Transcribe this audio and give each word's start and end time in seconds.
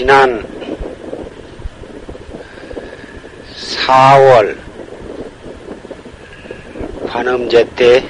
지난 0.00 0.42
4월 3.86 4.56
관음제 7.06 7.68
때 7.76 8.02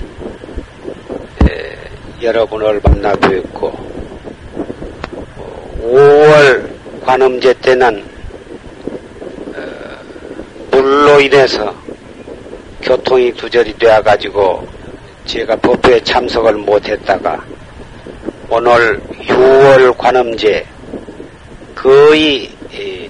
여러분을 2.23 2.81
만나 2.85 3.13
뵙고 3.17 3.73
5월 5.83 6.71
관음제 7.05 7.55
때는 7.55 8.05
어, 9.57 9.61
물로 10.71 11.21
인해서 11.21 11.75
교통이 12.83 13.33
두절이 13.33 13.77
되어 13.79 14.01
가지고 14.01 14.65
제가 15.25 15.57
법회에 15.57 16.05
참석을 16.05 16.53
못했다가 16.55 17.45
오늘 18.49 19.01
6월 19.25 19.99
관음제 19.99 20.65
거의 21.81 22.51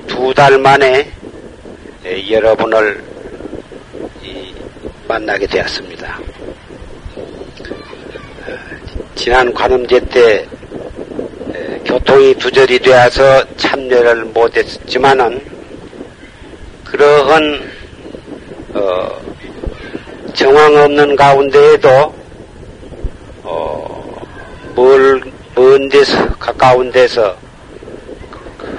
두 0.06 0.33
달 0.33 0.56
만에 0.59 1.11
여러분을 2.30 3.02
만나게 5.09 5.45
되었습니다. 5.48 6.20
지난 9.16 9.52
관음제 9.52 9.98
때 10.06 10.47
교통이 11.84 12.33
두절이 12.34 12.78
되어서 12.78 13.45
참여를 13.56 14.27
못했지만은 14.27 15.44
그러한 16.84 17.72
어, 18.75 19.20
정황 20.33 20.77
없는 20.77 21.16
가운데에도 21.16 22.14
어, 23.42 24.27
멀, 24.77 25.20
먼 25.56 25.89
데서 25.89 26.28
가까운 26.37 26.92
데서 26.92 27.37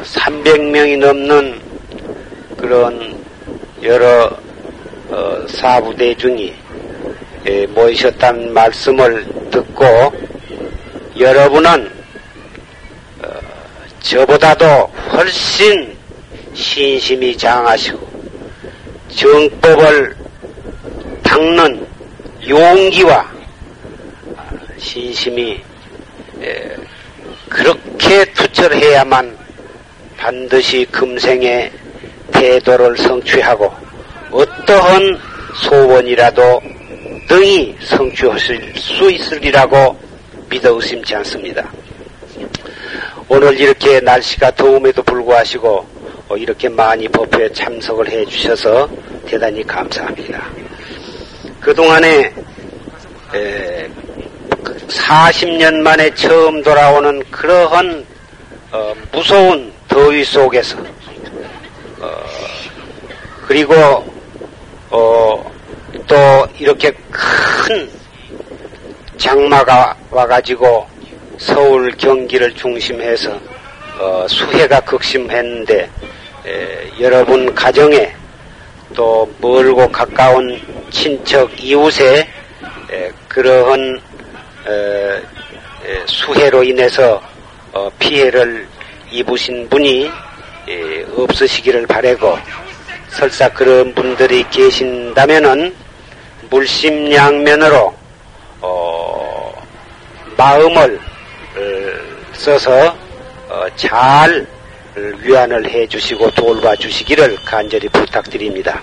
300명이 0.03 0.97
넘는 0.99 1.61
그런 2.57 3.23
여러 3.81 4.29
어, 5.09 5.45
사부대 5.47 6.15
중이 6.15 6.53
예, 7.47 7.65
모이셨다는 7.67 8.53
말씀을 8.53 9.25
듣고 9.51 9.85
여러분은 11.19 11.91
어, 13.23 13.27
저보다도 13.99 14.65
훨씬 15.11 15.97
신심이 16.53 17.37
장하시고 17.37 18.09
정법을 19.09 20.15
닦는 21.23 21.87
용기와 22.47 23.29
신심이 24.77 25.59
예, 26.41 26.75
그렇게 27.49 28.25
투철해야만 28.33 29.40
반드시 30.21 30.85
금생에 30.91 31.71
태도를 32.31 32.95
성취하고 32.95 33.73
어떠한 34.29 35.19
소원이라도 35.55 36.61
등이 37.27 37.75
성취하실 37.81 38.73
수 38.75 39.09
있으리라고 39.09 39.99
믿어 40.47 40.75
의심치 40.75 41.15
않습니다. 41.15 41.67
오늘 43.27 43.59
이렇게 43.59 43.99
날씨가 43.99 44.51
더움에도 44.51 45.01
불구하시고 45.01 45.89
어, 46.29 46.37
이렇게 46.37 46.69
많이 46.69 47.07
법회에 47.07 47.51
참석을 47.51 48.07
해 48.07 48.23
주셔서 48.25 48.87
대단히 49.25 49.63
감사합니다. 49.63 50.47
그동안에 51.59 52.31
40년 54.87 55.71
그 55.71 55.81
만에 55.81 56.13
처음 56.13 56.61
돌아오는 56.61 57.23
그러한 57.31 58.05
어, 58.71 58.93
무서운 59.11 59.80
더위 59.91 60.23
속에서. 60.23 60.77
어, 61.99 62.23
그리고 63.45 63.75
어, 64.89 65.51
또 66.07 66.15
이렇게 66.57 66.89
큰 67.11 67.89
장마가 69.17 69.95
와가지고 70.09 70.87
서울 71.37 71.91
경기를 71.97 72.53
중심해서 72.55 73.37
어, 73.99 74.25
수해가 74.29 74.79
극심했는데 74.79 75.89
에, 76.45 76.91
여러분 76.99 77.53
가정에 77.53 78.15
또 78.95 79.29
멀고 79.39 79.87
가까운 79.91 80.59
친척 80.89 81.51
이웃에 81.61 82.27
에, 82.91 83.11
그러한 83.27 83.99
에, 84.67 85.21
수해로 86.05 86.63
인해서 86.63 87.21
어, 87.73 87.89
피해를 87.99 88.65
입으신 89.11 89.67
분이 89.69 90.09
예, 90.69 91.05
없으시기를 91.15 91.85
바라고 91.85 92.37
설사 93.09 93.49
그런 93.49 93.93
분들이 93.93 94.43
계신다면은 94.49 95.75
물심양면으로 96.49 97.93
어, 98.61 99.67
마음을 100.37 100.97
어, 100.97 102.33
써서 102.33 102.95
어, 103.49 103.65
잘 103.75 104.47
위안을 104.95 105.69
해주시고 105.69 106.31
돌봐 106.31 106.75
주시기를 106.75 107.37
간절히 107.45 107.87
부탁드립니다. 107.89 108.81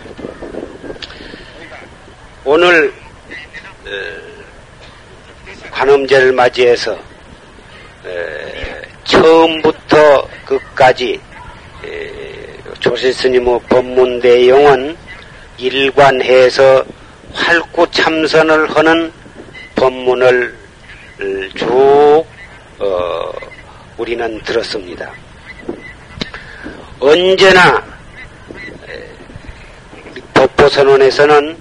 오늘 2.45 2.93
관음제를 5.71 6.33
맞이해서 6.33 6.99
처음부터 9.09 10.29
끝까지 10.45 11.21
조실 12.81 13.13
스님의 13.13 13.61
법문 13.69 14.21
내용은 14.21 14.97
일관해서 15.57 16.85
활구 17.33 17.91
참선을 17.91 18.71
하는 18.77 19.13
법문을 19.75 20.57
쭉 21.57 22.25
어, 22.79 23.33
우리는 23.97 24.41
들었습니다. 24.43 25.11
언제나 27.01 27.83
법보선언에서는 30.35 31.57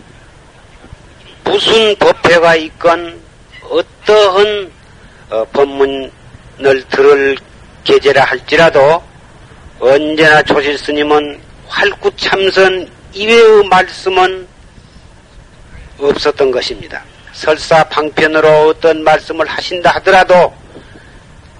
무슨 1.43 1.95
법회가 1.95 2.55
있건 2.55 3.19
어떠한 3.63 4.71
어, 5.31 5.45
법문 5.51 6.11
을 6.65 6.83
들을 6.89 7.37
계제라 7.83 8.23
할지라도 8.23 9.03
언제나 9.79 10.41
조실 10.41 10.77
스님은 10.77 11.39
활구 11.67 12.11
참선 12.17 12.89
이외의 13.13 13.63
말씀은 13.67 14.47
없었던 15.99 16.51
것입니다. 16.51 17.03
설사 17.33 17.83
방편으로 17.83 18.69
어떤 18.69 19.03
말씀을 19.03 19.45
하신다 19.47 19.91
하더라도 19.95 20.51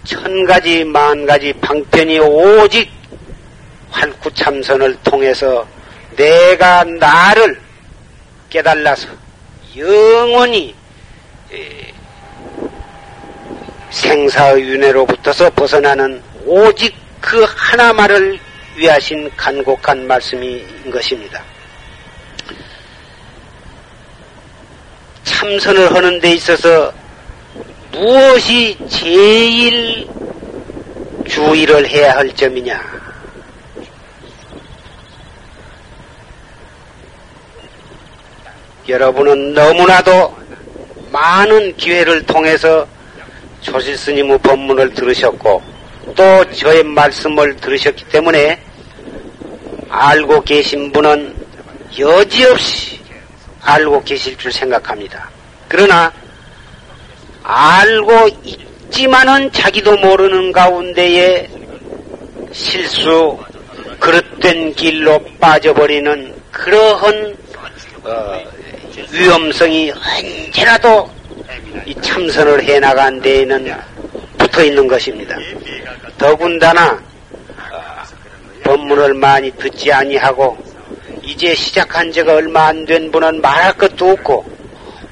천 0.04 0.46
가지 0.46 0.84
만 0.84 1.26
가지 1.28 1.54
방편이 1.54 2.18
오직 2.20 2.90
활구 3.92 4.34
참선을 4.34 4.98
통해서 5.04 5.68
내가 6.16 6.84
나를 6.84 7.60
깨달아서 8.50 9.10
영원히 9.78 10.74
생사의 13.90 14.64
윤회로부터서 14.64 15.50
벗어나는 15.52 16.22
오직 16.46 16.96
그 17.22 17.46
하나만을 17.48 18.40
위하신 18.76 19.30
간곡한 19.36 20.08
말씀인 20.08 20.92
것입니다. 20.92 21.44
참선을 25.24 25.94
하는 25.94 26.20
데 26.20 26.32
있어서 26.34 26.92
무엇이 27.92 28.78
제일 28.90 30.08
주의를 31.28 31.88
해야 31.88 32.16
할 32.16 32.34
점이냐? 32.34 32.98
여러분은 38.88 39.54
너무나도 39.54 40.38
많은 41.12 41.76
기회를 41.76 42.26
통해서 42.26 42.88
조실 43.68 43.98
스님의 43.98 44.38
법문을 44.40 44.94
들으셨고 44.94 45.62
또 46.16 46.52
저의 46.52 46.84
말씀을 46.84 47.58
들으셨기 47.58 48.06
때문에 48.06 48.58
알고 49.90 50.42
계신 50.44 50.90
분은 50.94 51.36
여지없이 52.00 52.98
알고 53.62 54.04
계실 54.04 54.38
줄 54.38 54.54
생각합니다. 54.54 55.30
그러나 55.68 56.12
알고 57.44 58.30
있지만은 58.44 59.52
자기도 59.52 59.98
모르는 59.98 60.54
가운데에 60.54 61.50
실수, 62.54 63.38
그릇된 64.00 64.74
길로 64.76 65.22
빠져버리는 65.42 66.34
그러한 66.52 67.36
어, 68.04 68.44
위험성이 69.12 69.92
언제라도 69.92 71.17
이 71.86 71.96
참선을 72.02 72.64
해나간 72.64 73.20
데에는 73.22 73.74
붙어 74.38 74.64
있는 74.64 74.88
것입니다. 74.88 75.36
더군다나 76.18 76.94
어, 76.94 78.04
법문을 78.64 79.14
많이 79.14 79.52
듣지 79.52 79.92
아니하고 79.92 80.58
이제 81.24 81.54
시작한 81.54 82.12
지가 82.12 82.34
얼마 82.36 82.68
안 82.68 82.86
된 82.86 83.12
분은 83.12 83.42
말할 83.42 83.74
것도 83.74 84.12
없고 84.12 84.46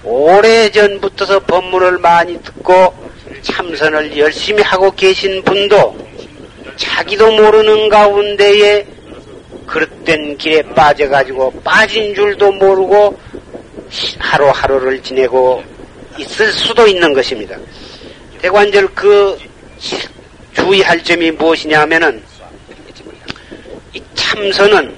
오래전부터서 0.04 1.40
법문을 1.42 1.98
많이 2.00 2.42
듣고 2.42 2.94
참선을 3.42 4.18
열심히 4.18 4.62
하고 4.64 4.90
계신 4.92 5.44
분도 5.44 5.96
자기도 6.78 7.32
모르는 7.32 7.90
가운데에 7.90 8.86
그릇된 9.68 10.38
길에 10.38 10.62
빠져가지고 10.62 11.52
빠진 11.64 12.14
줄도 12.14 12.52
모르고 12.54 13.18
하루하루를 14.20 15.02
지내고 15.02 15.64
있을 16.18 16.52
수도 16.52 16.88
있는 16.88 17.14
것입니다. 17.14 17.58
대관절 18.42 18.88
그 18.94 19.38
주의할 20.54 21.04
점이 21.04 21.32
무엇이냐면은 21.32 22.24
이 23.94 24.02
참선은 24.14 24.96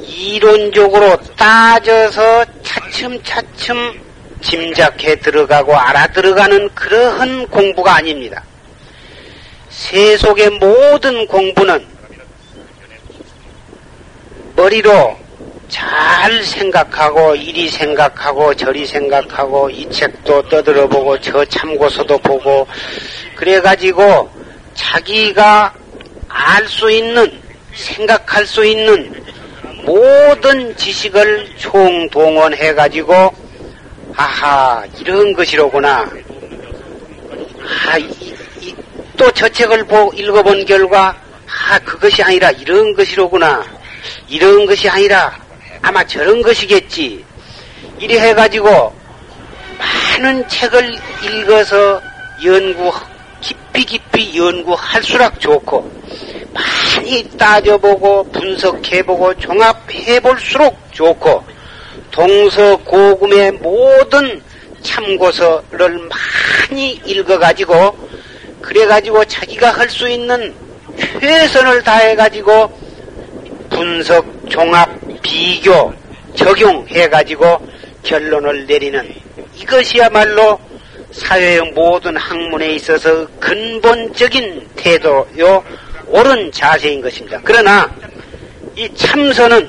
이론적으로 0.00 1.16
따져서 1.36 2.44
차츰차츰 2.62 4.00
짐작해 4.40 5.16
들어가고 5.16 5.76
알아들어가는 5.76 6.68
그러한 6.74 7.46
공부가 7.48 7.96
아닙니다. 7.96 8.42
세속의 9.70 10.50
모든 10.50 11.26
공부는 11.26 11.86
머리로 14.56 15.16
잘 15.68 16.42
생각하고 16.42 17.34
이리 17.34 17.68
생각하고 17.68 18.54
저리 18.54 18.86
생각하고 18.86 19.68
이 19.70 19.88
책도 19.90 20.48
떠들어보고 20.48 21.20
저 21.20 21.44
참고서도 21.44 22.18
보고 22.18 22.66
그래가지고 23.36 24.30
자기가 24.74 25.74
알 26.28 26.66
수 26.66 26.90
있는 26.90 27.40
생각할 27.74 28.46
수 28.46 28.64
있는 28.64 29.12
모든 29.84 30.76
지식을 30.76 31.48
총동원해가지고 31.58 33.34
아하 34.16 34.84
이런 34.98 35.32
것이로구나. 35.32 36.10
아, 37.90 37.98
이, 37.98 38.34
이, 38.60 38.74
또저 39.16 39.48
책을 39.48 39.84
보, 39.84 40.10
읽어본 40.14 40.64
결과 40.66 41.16
아 41.46 41.78
그것이 41.80 42.22
아니라 42.22 42.50
이런 42.50 42.94
것이로구나. 42.94 43.64
이런 44.28 44.66
것이 44.66 44.88
아니라 44.88 45.47
아마 45.82 46.04
저런 46.04 46.42
것이겠지. 46.42 47.24
이래 47.98 48.18
해가지고 48.20 48.94
많은 49.78 50.48
책을 50.48 50.98
읽어서 51.22 52.00
연구 52.44 52.92
깊이 53.40 53.84
깊이 53.84 54.38
연구할수록 54.38 55.40
좋고 55.40 55.90
많이 56.52 57.28
따져보고 57.36 58.24
분석해보고 58.32 59.34
종합해볼수록 59.38 60.76
좋고 60.92 61.44
동서고금의 62.10 63.52
모든 63.52 64.42
참고서를 64.82 66.08
많이 66.70 66.92
읽어가지고 67.04 68.08
그래가지고 68.62 69.24
자기가 69.24 69.70
할 69.70 69.88
수 69.88 70.08
있는 70.08 70.54
최선을 71.20 71.82
다해가지고 71.82 72.78
분석, 73.70 74.26
종합, 74.48 74.88
비교, 75.22 75.92
적용해가지고 76.34 77.68
결론을 78.02 78.66
내리는 78.66 79.14
이것이야말로 79.56 80.58
사회의 81.10 81.60
모든 81.72 82.16
학문에 82.16 82.70
있어서 82.74 83.26
근본적인 83.40 84.68
태도요, 84.76 85.64
옳은 86.06 86.52
자세인 86.52 87.00
것입니다. 87.00 87.40
그러나 87.42 87.90
이 88.76 88.88
참선은 88.94 89.68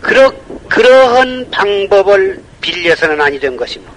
그러, 0.00 0.32
그러한 0.68 1.50
방법을 1.50 2.42
빌려서는 2.60 3.20
아니 3.20 3.38
된 3.38 3.56
것입니다. 3.56 3.92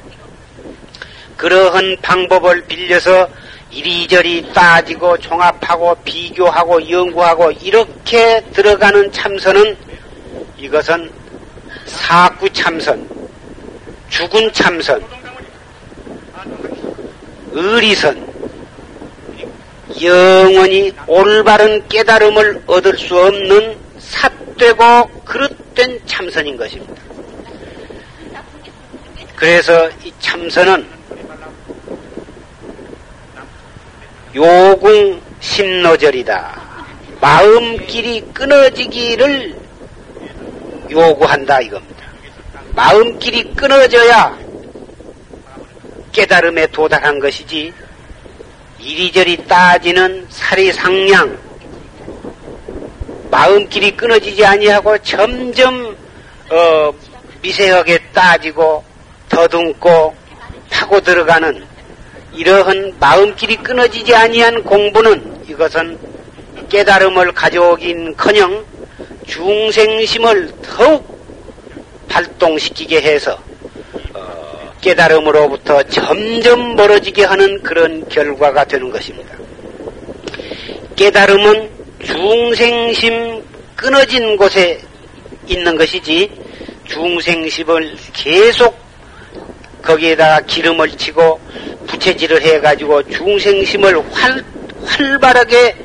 그러한 1.38 1.98
방법을 2.02 2.66
빌려서 2.66 3.28
이리저리 3.76 4.54
따지고 4.54 5.18
종합하고 5.18 5.96
비교하고 6.06 6.90
연구하고 6.90 7.52
이렇게 7.52 8.42
들어가는 8.54 9.12
참선은 9.12 9.76
이것은 10.58 11.12
사구 11.86 12.50
참선, 12.54 13.06
죽은 14.10 14.54
참선, 14.54 15.04
의리선, 17.52 18.34
영원히 20.02 20.94
올바른 21.06 21.86
깨달음을 21.90 22.64
얻을 22.68 22.98
수 22.98 23.20
없는 23.20 23.78
삿되고 24.00 25.10
그릇된 25.26 26.00
참선인 26.06 26.56
것입니다. 26.56 26.94
그래서 29.36 29.90
이 30.02 30.14
참선은 30.20 30.95
요궁 34.36 35.22
심노절이다. 35.40 36.62
마음길이 37.22 38.22
끊어지기를 38.34 39.56
요구한다 40.92 41.62
이겁니다. 41.62 42.06
마음길이 42.76 43.56
끊어져야 43.56 44.38
깨달음에 46.12 46.68
도달한 46.68 47.20
것이지 47.20 47.74
이리저리 48.80 49.48
따지는 49.48 50.28
사리상량 50.30 51.38
마음길이 53.32 53.92
끊어지지 53.96 54.46
아니하고 54.46 54.98
점점 55.00 55.96
어, 56.52 56.94
미세하게 57.42 58.00
따지고 58.14 58.84
더듬고 59.30 60.14
파고 60.70 61.00
들어가는 61.00 61.75
이러한 62.36 62.96
마음길이 63.00 63.56
끊어지지 63.58 64.14
아니한 64.14 64.64
공부는 64.64 65.46
이것은 65.48 65.98
깨달음을 66.70 67.32
가져오긴커녕 67.32 68.66
중생심을 69.26 70.52
더욱 70.62 71.16
발동시키게 72.10 73.02
해서 73.02 73.40
어, 74.14 74.74
깨달음으로부터 74.82 75.84
점점 75.84 76.76
멀어지게 76.76 77.24
하는 77.24 77.62
그런 77.64 78.08
결과가 78.10 78.66
되는 78.66 78.90
것입니다. 78.90 79.36
깨달음은 80.96 81.70
중생심 82.04 83.44
끊어진 83.76 84.38
곳에 84.38 84.80
있는 85.48 85.78
것이지 85.78 86.32
중생심을 86.86 87.96
계속 88.14 88.78
거기에다가 89.82 90.42
기름을 90.42 90.92
치고 90.92 91.40
부채질을 91.88 92.42
해가지고 92.42 93.04
중생심을 93.10 94.02
활, 94.12 94.44
활발하게 94.86 95.76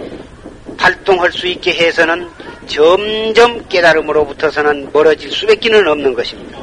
발동할 0.76 1.30
수 1.32 1.46
있게 1.46 1.72
해서는 1.72 2.28
점점 2.66 3.66
깨달음으로부터서는 3.68 4.90
멀어질 4.92 5.30
수밖에는 5.30 5.86
없는 5.88 6.14
것입니다. 6.14 6.58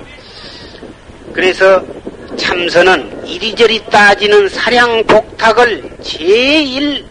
그래서 1.34 1.84
참선은 2.38 3.28
이리저리 3.28 3.84
따지는 3.90 4.50
사량 4.50 5.04
복탁을 5.06 5.98
제일 6.02 7.06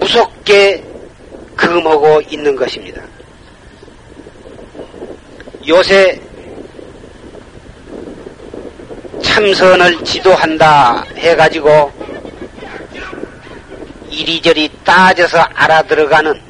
무섭게 0.00 0.82
금하고 1.56 2.20
있는 2.28 2.56
것입니다. 2.56 3.02
요새 5.66 6.20
참선을 9.22 10.04
지도한다 10.04 11.04
해가지고 11.16 11.92
이리저리 14.10 14.70
따져서 14.84 15.38
알아들어가는 15.54 16.40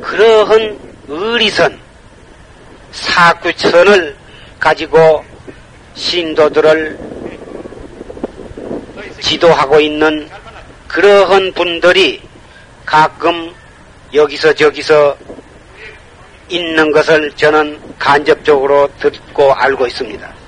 그러한 0.00 0.78
의리선, 1.08 1.78
사구선을 2.92 4.16
가지고 4.60 5.24
신도들을 5.94 6.98
지도하고 9.20 9.80
있는 9.80 10.28
그러한 10.88 11.52
분들이 11.52 12.22
가끔 12.86 13.52
여기서 14.12 14.52
저기서 14.52 15.16
있는 16.48 16.92
것을 16.92 17.32
저는 17.32 17.80
간접적으로 17.98 18.88
듣고 19.00 19.52
알고 19.52 19.86
있습니다. 19.86 20.43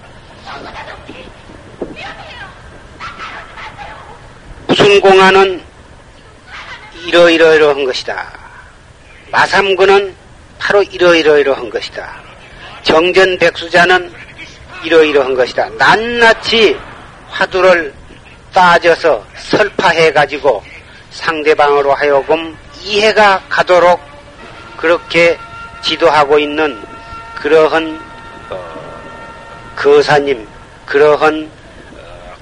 무슨 4.79 5.01
공안은 5.01 5.63
이러이러이러한 7.07 7.87
것이다. 7.87 8.31
마삼군은 9.31 10.15
바로 10.59 10.83
이러이러이러한 10.83 11.71
것이다. 11.71 12.21
정전 12.83 13.39
백수자는 13.39 14.13
이러이러한 14.85 15.35
것이다. 15.35 15.71
낱낱이 15.79 16.79
화두를 17.31 17.95
따져서 18.53 19.25
설파해 19.37 20.13
가지고 20.13 20.63
상대방으로 21.11 21.95
하여금 21.95 22.55
이해가 22.83 23.45
가도록 23.49 23.99
그렇게 24.77 25.39
지도하고 25.81 26.39
있는 26.39 26.79
그러한 27.37 27.99
어, 28.51 29.73
거사님, 29.75 30.47
그러한 30.85 31.51
어, 31.51 31.56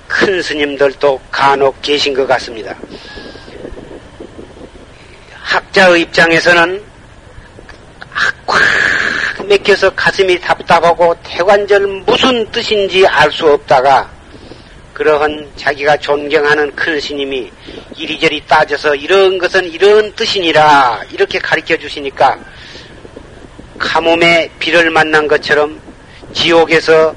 큰 0.09 0.43
스님들도 0.43 1.21
간혹 1.31 1.81
계신 1.83 2.15
것 2.15 2.27
같습니다. 2.27 2.75
학자의 5.43 6.03
입장에서는 6.03 6.83
꽉 8.47 9.47
맥혀서 9.47 9.91
가슴이 9.91 10.41
답답하고 10.41 11.15
태관절 11.23 11.87
무슨 12.07 12.51
뜻인지 12.51 13.07
알 13.07 13.31
수 13.31 13.47
없다가 13.51 14.11
그러한 14.95 15.51
자기가 15.57 15.97
존경하는 15.97 16.75
큰 16.77 17.01
스님이 17.01 17.51
이리저리 17.97 18.43
따져서 18.47 18.95
이런 18.95 19.39
것은 19.39 19.65
이런 19.71 20.15
뜻이니라 20.15 21.03
이렇게 21.11 21.39
가르쳐 21.41 21.77
주시니까 21.77 22.39
가뭄에 23.79 24.49
비를 24.61 24.91
만난 24.91 25.27
것처럼 25.27 25.81
지옥에서 26.33 27.15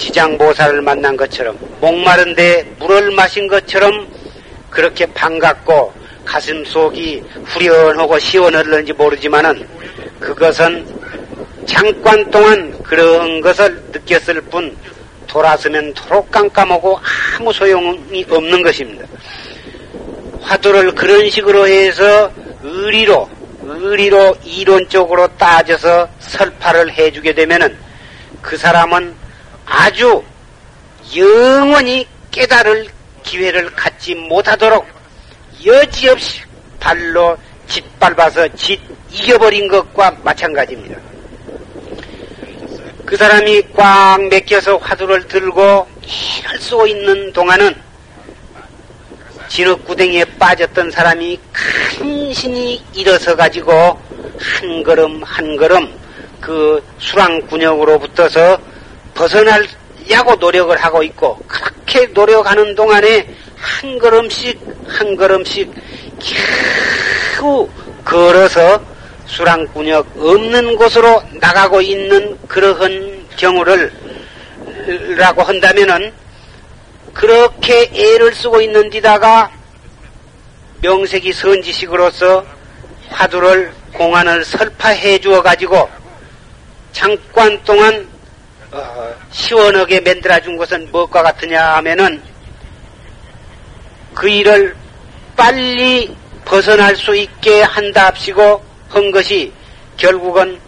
지장보살을 0.00 0.80
만난 0.80 1.14
것처럼 1.14 1.58
목마른데 1.80 2.76
물을 2.78 3.10
마신 3.10 3.46
것처럼 3.46 4.08
그렇게 4.70 5.04
반갑고 5.06 5.92
가슴 6.24 6.64
속이 6.64 7.22
후련하고 7.44 8.18
시원할는지 8.18 8.94
모르지만은 8.94 9.68
그것은 10.18 10.86
잠깐 11.66 12.28
동안 12.30 12.82
그런 12.82 13.40
것을 13.42 13.74
느꼈을 13.92 14.40
뿐 14.42 14.74
돌아서면 15.26 15.92
도록 15.94 16.30
깜깜하고 16.30 16.98
아무 17.38 17.52
소용이 17.52 18.24
없는 18.28 18.62
것입니다. 18.62 19.06
화두를 20.40 20.94
그런 20.94 21.28
식으로 21.28 21.68
해서 21.68 22.32
의리로 22.62 23.28
의리로 23.62 24.34
이론적으로 24.44 25.28
따져서 25.36 26.08
설파를 26.20 26.90
해주게 26.92 27.34
되면은 27.34 27.76
그 28.40 28.56
사람은 28.56 29.19
아주 29.70 30.22
영원히 31.16 32.06
깨달을 32.32 32.88
기회를 33.22 33.70
갖지 33.70 34.16
못하도록 34.16 34.84
여지없이 35.64 36.40
발로 36.80 37.38
짓밟아서 37.68 38.48
짓 38.56 38.80
이겨버린 39.12 39.68
것과 39.68 40.16
마찬가지입니다. 40.22 40.98
그 43.06 43.16
사람이 43.16 43.62
꽉 43.74 44.18
맥혀서 44.28 44.76
화두를 44.78 45.26
들고 45.28 45.86
일을 46.02 46.58
쏘고 46.60 46.86
있는 46.88 47.32
동안은 47.32 47.74
진흙구덩이에 49.48 50.24
빠졌던 50.38 50.90
사람이 50.90 51.38
간신히 51.52 52.82
일어서 52.94 53.34
가지고 53.36 54.00
한 54.38 54.82
걸음 54.82 55.22
한 55.22 55.56
걸음 55.56 55.92
그 56.40 56.82
수랑군역으로 56.98 57.98
붙어서 57.98 58.69
벗어나려고 59.20 60.34
노력을 60.38 60.74
하고 60.78 61.02
있고 61.02 61.38
그렇게 61.46 62.06
노력하는 62.06 62.74
동안에 62.74 63.28
한 63.56 63.98
걸음씩 63.98 64.58
한 64.88 65.14
걸음씩 65.14 65.70
겨우 67.38 67.68
걸어서 68.02 68.82
수랑군역 69.26 70.06
없는 70.16 70.74
곳으로 70.76 71.22
나가고 71.34 71.82
있는 71.82 72.38
그러한 72.48 73.26
경우를 73.36 73.92
라고 75.18 75.42
한다면은 75.42 76.12
그렇게 77.12 77.90
애를 77.92 78.34
쓰고 78.34 78.62
있는 78.62 78.88
데다가 78.88 79.50
명색이 80.80 81.34
선지식으로서 81.34 82.46
화두를 83.10 83.72
공안을 83.92 84.44
설파해 84.46 85.18
주어 85.20 85.42
가지고 85.42 85.90
잠깐 86.92 87.62
동안 87.64 87.94
어, 87.94 88.19
시원하게 89.30 90.00
만들어 90.00 90.40
준 90.40 90.56
것은 90.56 90.90
무엇과 90.92 91.22
같으냐 91.22 91.76
하면은 91.76 92.22
그 94.14 94.28
일을 94.28 94.76
빨리 95.36 96.14
벗어날 96.44 96.94
수 96.96 97.14
있게 97.16 97.62
한답시고 97.62 98.62
한 98.88 99.10
것이 99.10 99.52
결국은 99.96 100.58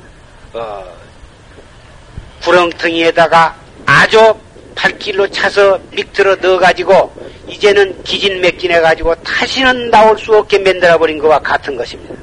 어, 0.52 0.84
구렁텅이에다가 2.42 3.54
아주 3.86 4.34
발길로 4.74 5.28
차서 5.28 5.78
믹들어 5.90 6.36
넣어가지고 6.36 7.12
이제는 7.48 8.02
기진맥진해 8.02 8.80
가지고 8.80 9.14
다시는 9.16 9.90
나올 9.90 10.18
수 10.18 10.34
없게 10.36 10.58
만들어 10.58 10.98
버린 10.98 11.18
것과 11.18 11.38
같은 11.40 11.76
것입니다. 11.76 12.14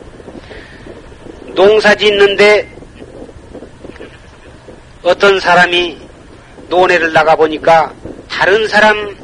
농사 1.54 1.94
짓는데 1.94 2.79
어떤 5.04 5.40
사람이 5.40 5.98
논에를 6.68 7.14
나가 7.14 7.36
보니까 7.36 7.94
다른 8.30 8.68
사람 8.68 9.16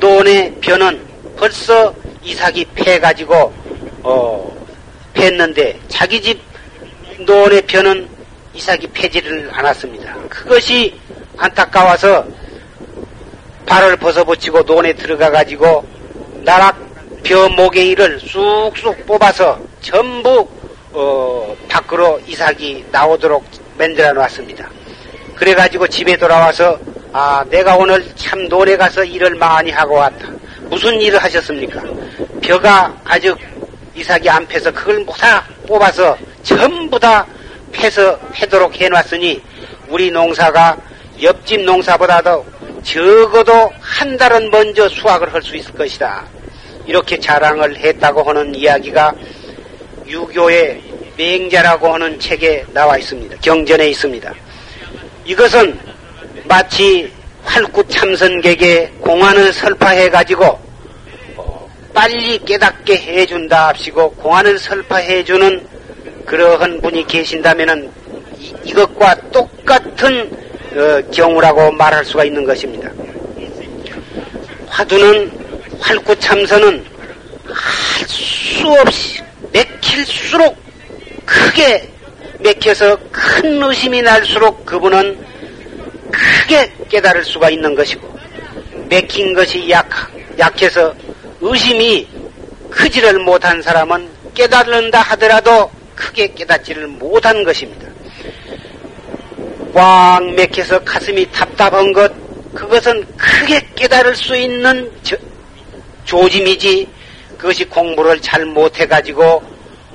논의 0.00 0.54
변은 0.60 1.00
벌써 1.36 1.94
이삭이 2.22 2.66
패가지고 2.74 3.52
어 4.02 4.66
폈는데 5.12 5.78
자기 5.88 6.22
집 6.22 6.40
논의 7.26 7.60
변은 7.62 8.08
이삭이 8.54 8.86
패지를 8.88 9.50
않았습니다. 9.52 10.14
그것이 10.28 10.94
안타까워서 11.36 12.24
발을 13.66 13.96
벗어붙이고 13.96 14.62
논에 14.62 14.92
들어가 14.92 15.30
가지고 15.30 15.84
나락 16.42 16.78
벼 17.24 17.48
모갱이를 17.48 18.20
쑥쑥 18.20 19.06
뽑아서 19.06 19.58
전부 19.80 20.46
어, 20.92 21.56
밖으로 21.68 22.20
이삭이 22.26 22.84
나오도록 22.92 23.44
만들어 23.76 24.12
놨습니다. 24.12 24.68
그래가지고 25.34 25.86
집에 25.88 26.16
돌아와서 26.16 26.78
아 27.12 27.44
내가 27.50 27.76
오늘 27.76 28.04
참 28.16 28.48
논에 28.48 28.76
가서 28.76 29.04
일을 29.04 29.34
많이 29.36 29.70
하고 29.70 29.94
왔다. 29.96 30.28
무슨 30.62 31.00
일을 31.00 31.18
하셨습니까? 31.22 31.82
벼가 32.40 32.94
아주 33.04 33.36
이삭이 33.94 34.28
안 34.28 34.46
패서 34.46 34.70
그걸 34.72 35.00
모다 35.00 35.44
뽑아서 35.66 36.16
전부 36.42 36.98
다 36.98 37.26
패서 37.72 38.18
패도록 38.32 38.74
해놨으니 38.80 39.42
우리 39.88 40.10
농사가 40.10 40.76
옆집 41.22 41.62
농사보다도 41.62 42.44
적어도 42.82 43.70
한 43.80 44.16
달은 44.16 44.50
먼저 44.50 44.88
수확을 44.88 45.32
할 45.32 45.42
수 45.42 45.56
있을 45.56 45.72
것이다. 45.74 46.24
이렇게 46.86 47.18
자랑을 47.18 47.76
했다고 47.76 48.22
하는 48.22 48.54
이야기가 48.54 49.14
유교의 50.06 50.82
맹자라고 51.16 51.94
하는 51.94 52.18
책에 52.18 52.64
나와 52.72 52.98
있습니다. 52.98 53.36
경전에 53.40 53.88
있습니다. 53.88 54.34
이것은 55.24 55.78
마치 56.44 57.10
활구 57.44 57.86
참선객의 57.88 58.92
공안을 59.00 59.52
설파해 59.52 60.10
가지고 60.10 60.58
어, 61.36 61.70
빨리 61.92 62.38
깨닫게 62.38 62.96
해준다 62.96 63.68
합시고 63.68 64.12
공안을 64.12 64.58
설파해 64.58 65.24
주는 65.24 65.66
그러한 66.26 66.80
분이 66.80 67.06
계신다면은 67.06 67.90
이, 68.64 68.72
것과 68.72 69.14
똑같은 69.30 70.30
어, 70.74 71.10
경우라고 71.10 71.72
말할 71.72 72.04
수가 72.04 72.24
있는 72.24 72.44
것입니다. 72.44 72.90
화두는 74.68 75.30
활구 75.80 76.18
참선은 76.18 76.84
할 77.46 77.94
수 78.64 78.70
없이 78.80 79.22
맥힐수록 79.52 80.56
크게 81.26 81.92
맥혀서 82.44 82.98
큰 83.10 83.62
의심이 83.62 84.02
날수록 84.02 84.66
그분은 84.66 85.18
크게 86.12 86.72
깨달을 86.90 87.24
수가 87.24 87.48
있는 87.48 87.74
것이고 87.74 88.06
맥힌 88.90 89.32
것이 89.32 89.70
약, 89.70 89.88
약해서 90.38 90.94
의심이 91.40 92.06
크지를 92.70 93.18
못한 93.20 93.62
사람은 93.62 94.08
깨달는다 94.34 95.00
하더라도 95.00 95.70
크게 95.94 96.34
깨닫지를 96.34 96.86
못한 96.86 97.42
것입니다. 97.44 97.88
꽉 99.72 100.22
맥혀서 100.36 100.80
가슴이 100.80 101.30
답답한 101.32 101.92
것, 101.92 102.12
그것은 102.54 103.04
크게 103.16 103.66
깨달을 103.74 104.14
수 104.14 104.36
있는 104.36 104.90
저, 105.02 105.16
조짐이지, 106.04 106.88
그것이 107.38 107.64
공부를 107.64 108.20
잘 108.20 108.44
못해가지고, 108.44 109.42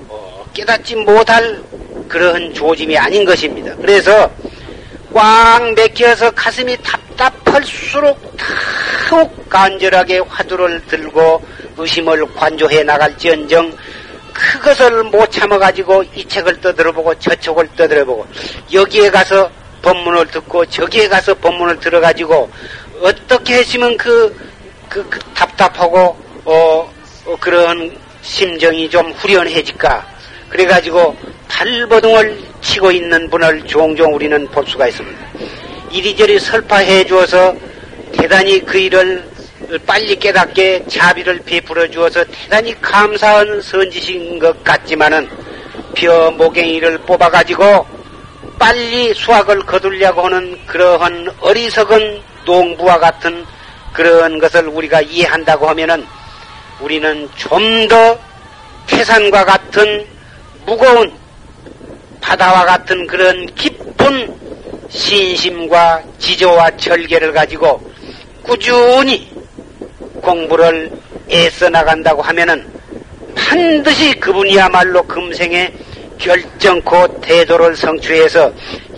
어, 0.09 0.45
깨닫지 0.53 0.95
못할 0.97 1.61
그러한 2.09 2.53
조짐이 2.53 2.97
아닌 2.97 3.23
것입니다. 3.23 3.73
그래서 3.77 4.29
꽉 5.13 5.73
맥혀서 5.75 6.31
가슴이 6.31 6.75
답답할수록 6.83 8.19
더욱 9.09 9.49
간절하게 9.49 10.19
화두를 10.19 10.85
들고 10.87 11.41
의심을 11.77 12.25
관조해 12.35 12.83
나갈지언정 12.83 13.71
그것을 14.33 15.03
못 15.05 15.31
참아가지고 15.31 16.03
이 16.15 16.25
책을 16.27 16.61
떠들어보고 16.61 17.17
저 17.19 17.35
책을 17.35 17.69
떠들어보고 17.75 18.27
여기에 18.71 19.09
가서 19.09 19.49
법문을 19.81 20.27
듣고 20.27 20.65
저기에 20.65 21.07
가서 21.07 21.33
법문을 21.35 21.79
들어가지고 21.79 22.49
어떻게 23.01 23.55
했으면 23.55 23.95
그, 23.97 24.35
그, 24.89 25.07
그 25.09 25.19
답답하고 25.33 26.17
어, 26.45 26.93
어, 27.25 27.37
그런 27.39 27.97
심정이 28.21 28.89
좀 28.89 29.11
후련해질까 29.13 30.05
그래가지고 30.49 31.15
발버둥을 31.47 32.37
치고 32.61 32.91
있는 32.91 33.29
분을 33.29 33.63
종종 33.65 34.13
우리는 34.13 34.47
볼 34.47 34.65
수가 34.67 34.87
있습니다. 34.87 35.19
이리저리 35.91 36.39
설파해 36.39 37.05
주어서 37.05 37.55
대단히 38.11 38.59
그 38.63 38.77
일을 38.77 39.23
빨리 39.85 40.15
깨닫게 40.15 40.85
자비를 40.87 41.39
베풀어 41.45 41.87
주어서 41.89 42.23
대단히 42.25 42.79
감사한 42.81 43.61
선지신 43.61 44.39
것 44.39 44.63
같지만은 44.63 45.29
벼 45.95 46.31
모갱이를 46.31 46.97
뽑아가지고 46.99 47.85
빨리 48.57 49.13
수확을 49.13 49.59
거두려고 49.59 50.23
하는 50.23 50.57
그러한 50.65 51.29
어리석은 51.39 52.21
농부와 52.45 52.99
같은 52.99 53.45
그런 53.93 54.39
것을 54.39 54.67
우리가 54.67 55.01
이해한다고 55.01 55.67
하면은 55.69 56.05
우리는 56.81 57.29
좀 57.35 57.87
더 57.87 58.19
태산과 58.87 59.45
같은 59.45 60.05
무거운 60.65 61.11
바다와 62.21 62.65
같은 62.65 63.07
그런 63.07 63.45
깊은 63.55 64.35
신심과 64.89 66.03
지조와 66.19 66.77
절개를 66.77 67.31
가지고 67.31 67.81
꾸준히 68.43 69.29
공부를 70.21 70.91
애써 71.31 71.69
나간다고 71.69 72.21
하면은 72.21 72.67
반드시 73.35 74.13
그분이야말로 74.13 75.03
금생에 75.03 75.71
결정코 76.17 77.07
태도를 77.21 77.75
성취해서 77.75 78.51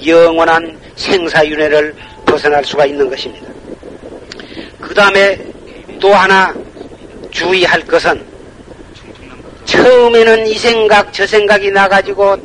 영원한 0.06 0.80
생사윤회를 0.96 1.96
벗어날 2.26 2.64
수가 2.66 2.86
있는 2.86 3.10
것입니다. 3.10 3.48
그 4.80 4.94
다음에 4.94 5.38
또 6.00 6.14
하나 6.14 6.54
주의할 7.30 7.82
것은 7.82 8.31
처음에는 9.72 10.48
이 10.48 10.56
생각 10.56 11.14
저 11.14 11.26
생각이 11.26 11.72
나가지고 11.72 12.36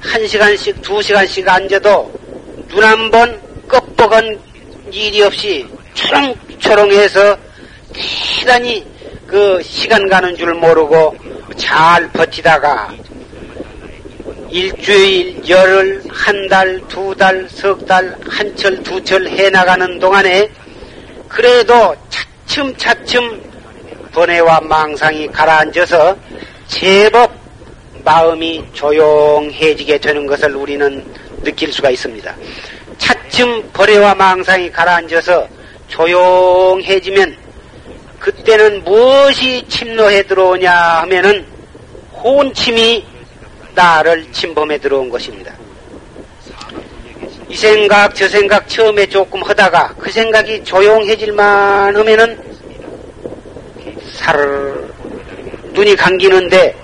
한 0.00 0.26
시간씩 0.26 0.80
두 0.80 1.02
시간씩 1.02 1.46
앉아도 1.46 2.10
눈 2.68 2.82
한번 2.82 3.38
껍벅은 3.68 4.40
일이 4.90 5.22
없이 5.22 5.66
초롱초롱해서 5.92 7.36
대단히 8.40 8.86
그 9.26 9.62
시간 9.62 10.08
가는 10.08 10.34
줄 10.34 10.54
모르고 10.54 11.14
잘 11.58 12.10
버티다가 12.10 12.94
일주일, 14.48 15.46
열흘, 15.48 16.02
한 16.10 16.48
달, 16.48 16.80
두 16.88 17.14
달, 17.14 17.46
석 17.50 17.86
달, 17.86 18.16
한 18.28 18.56
철, 18.56 18.82
두 18.82 19.02
철 19.04 19.26
해나가는 19.26 19.98
동안에 19.98 20.48
그래도 21.28 21.94
차츰차츰 22.46 23.42
번뇌와 24.12 24.60
망상이 24.60 25.26
가라앉아서 25.28 26.16
제법 26.72 27.30
마음이 28.02 28.64
조용해지게 28.72 29.98
되는 29.98 30.26
것을 30.26 30.56
우리는 30.56 31.04
느낄 31.44 31.72
수가 31.72 31.90
있습니다. 31.90 32.34
차츰 32.98 33.70
번뇌와 33.72 34.14
망상이 34.14 34.70
가라앉아서 34.70 35.46
조용해지면 35.88 37.36
그때는 38.18 38.82
무엇이 38.84 39.64
침노해 39.68 40.22
들어오냐 40.22 40.72
하면은 41.02 41.44
혼침이 42.14 43.04
나를 43.74 44.32
침범해 44.32 44.78
들어온 44.78 45.10
것입니다. 45.10 45.52
이 47.48 47.54
생각 47.54 48.14
저 48.14 48.26
생각 48.28 48.66
처음에 48.66 49.06
조금 49.06 49.42
하다가 49.42 49.94
그 49.98 50.10
생각이 50.10 50.64
조용해질만 50.64 51.96
하면은 51.96 52.42
사르르 54.14 54.91
눈이 55.72 55.96
감기는데 55.96 56.76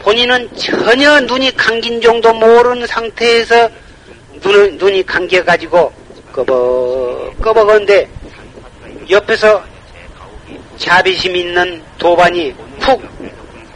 본인은 0.00 0.56
전혀 0.56 1.20
눈이 1.20 1.56
감긴 1.56 2.00
정도 2.00 2.32
모르는 2.34 2.86
상태에서 2.86 3.68
눈을, 4.42 4.76
눈이 4.76 5.06
감겨가지고 5.06 5.92
꺼벅 6.32 7.40
꺼벅한데 7.40 8.08
옆에서 9.10 9.62
자비심 10.76 11.36
있는 11.36 11.82
도반이 11.98 12.52
푹 12.80 13.02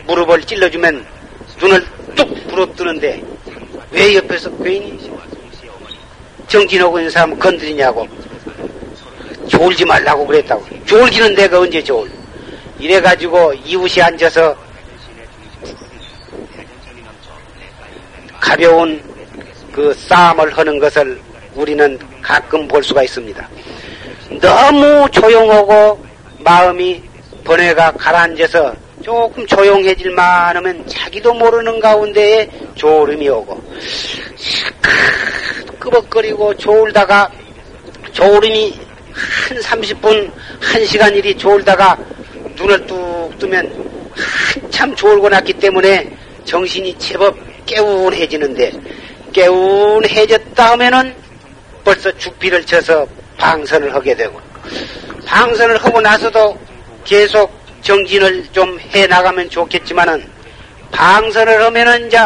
무릎을 0.06 0.42
찔러주면 0.42 1.06
눈을 1.60 1.86
뚝 2.16 2.48
부릅뜨는데 2.48 3.22
왜 3.92 4.14
옆에서 4.16 4.50
괜히 4.58 4.98
정진하고 6.48 6.98
있는 6.98 7.10
사람 7.10 7.38
건드리냐고. 7.38 8.06
졸지 9.48 9.84
말라고 9.84 10.26
그랬다고. 10.26 10.64
졸기는 10.86 11.34
내가 11.34 11.60
언제 11.60 11.82
졸 11.82 12.10
이래가지고 12.78 13.54
이웃이 13.54 14.02
앉아서 14.02 14.56
가벼운 18.40 19.02
그 19.72 19.92
싸움을 19.94 20.56
하는 20.56 20.78
것을 20.78 21.20
우리는 21.54 21.98
가끔 22.22 22.68
볼 22.68 22.82
수가 22.82 23.02
있습니다. 23.02 23.48
너무 24.40 25.08
조용하고 25.10 26.04
마음이 26.40 27.02
번뇌가 27.44 27.92
가라앉아서 27.92 28.74
조금 29.02 29.46
조용해질 29.46 30.10
만 30.10 30.56
하면 30.56 30.86
자기도 30.86 31.32
모르는 31.32 31.78
가운데에 31.80 32.50
졸음이 32.74 33.28
오고 33.28 33.62
끄벅거리고 35.78 36.56
졸다가 36.56 37.30
졸음이 38.12 38.78
한 39.12 39.58
30분, 39.58 40.30
1시간 40.60 41.14
일이 41.14 41.36
졸다가 41.36 41.96
눈을 42.56 42.86
뚝 42.86 43.30
뜨면 43.38 44.12
한참 44.62 44.94
졸고 44.96 45.28
났기 45.28 45.52
때문에 45.54 46.10
정신이 46.44 46.98
제법 46.98 47.36
깨운해지는데 47.66 48.72
깨운해졌다 49.32 50.70
하면은 50.72 51.14
벌써 51.84 52.10
죽비를 52.18 52.64
쳐서 52.64 53.06
방선을 53.36 53.94
하게 53.94 54.14
되고 54.14 54.40
방선을 55.26 55.76
하고 55.78 56.00
나서도 56.00 56.58
계속 57.04 57.52
정진을 57.82 58.46
좀 58.52 58.78
해 58.94 59.06
나가면 59.06 59.50
좋겠지만은 59.50 60.26
방선을 60.92 61.62
하면은 61.64 62.06
이제 62.08 62.18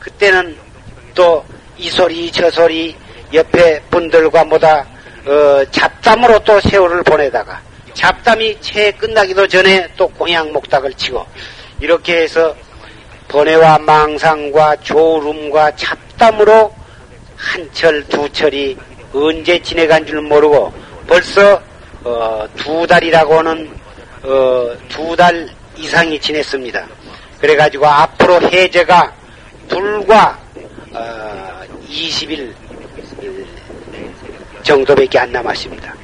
그때는 0.00 0.56
또 1.14 1.44
이 1.78 1.90
소리 1.90 2.30
저 2.32 2.50
소리 2.50 2.96
옆에 3.32 3.80
분들과 3.90 4.44
뭐다 4.44 4.86
어, 5.26 5.62
잡담으로 5.70 6.38
또 6.40 6.58
세월을 6.60 7.02
보내다가 7.02 7.60
잡담이 7.96 8.60
채 8.60 8.92
끝나기도 8.92 9.48
전에 9.48 9.88
또 9.96 10.06
공양 10.08 10.52
목닥을 10.52 10.92
치고 10.94 11.24
이렇게 11.80 12.22
해서 12.22 12.54
번뇌와 13.28 13.78
망상과 13.78 14.76
졸음과 14.82 15.74
잡담으로 15.76 16.72
한 17.36 17.70
철 17.72 18.04
두 18.08 18.28
철이 18.32 18.76
언제 19.12 19.58
지내간 19.60 20.06
줄 20.06 20.20
모르고 20.20 20.72
벌써 21.06 21.60
어, 22.04 22.46
두 22.56 22.86
달이라고는 22.86 23.70
어, 24.24 24.76
두 24.88 25.16
달 25.16 25.48
이상이 25.76 26.18
지냈습니다. 26.20 26.86
그래가지고 27.40 27.86
앞으로 27.86 28.40
해제가 28.42 29.12
불과 29.68 30.38
어, 30.92 31.62
20일 31.88 32.52
정도밖에 34.62 35.18
안 35.18 35.32
남았습니다. 35.32 35.94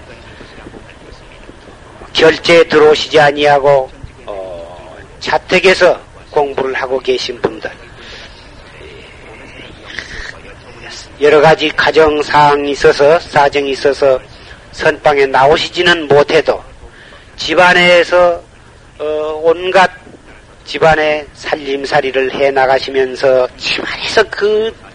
결제 2.12 2.64
들어오시지 2.64 3.18
아니하고 3.18 3.90
어, 4.26 4.96
자택에서 5.20 6.00
공부를 6.30 6.74
하고 6.74 6.98
계신 6.98 7.40
분들. 7.40 7.70
여러 11.20 11.40
가지 11.40 11.68
가정 11.70 12.22
사항이 12.22 12.72
있어서 12.72 13.18
사정이 13.20 13.70
있어서 13.70 14.18
선방에 14.72 15.26
나오시지는 15.26 16.08
못해도 16.08 16.62
집안에서 17.36 18.42
어, 18.98 19.40
온갖 19.42 19.90
집안의 20.64 21.26
살림살이를 21.34 22.34
해 22.34 22.50
나가시면서 22.50 23.48
집안에서 23.56 24.22
그 24.30 24.92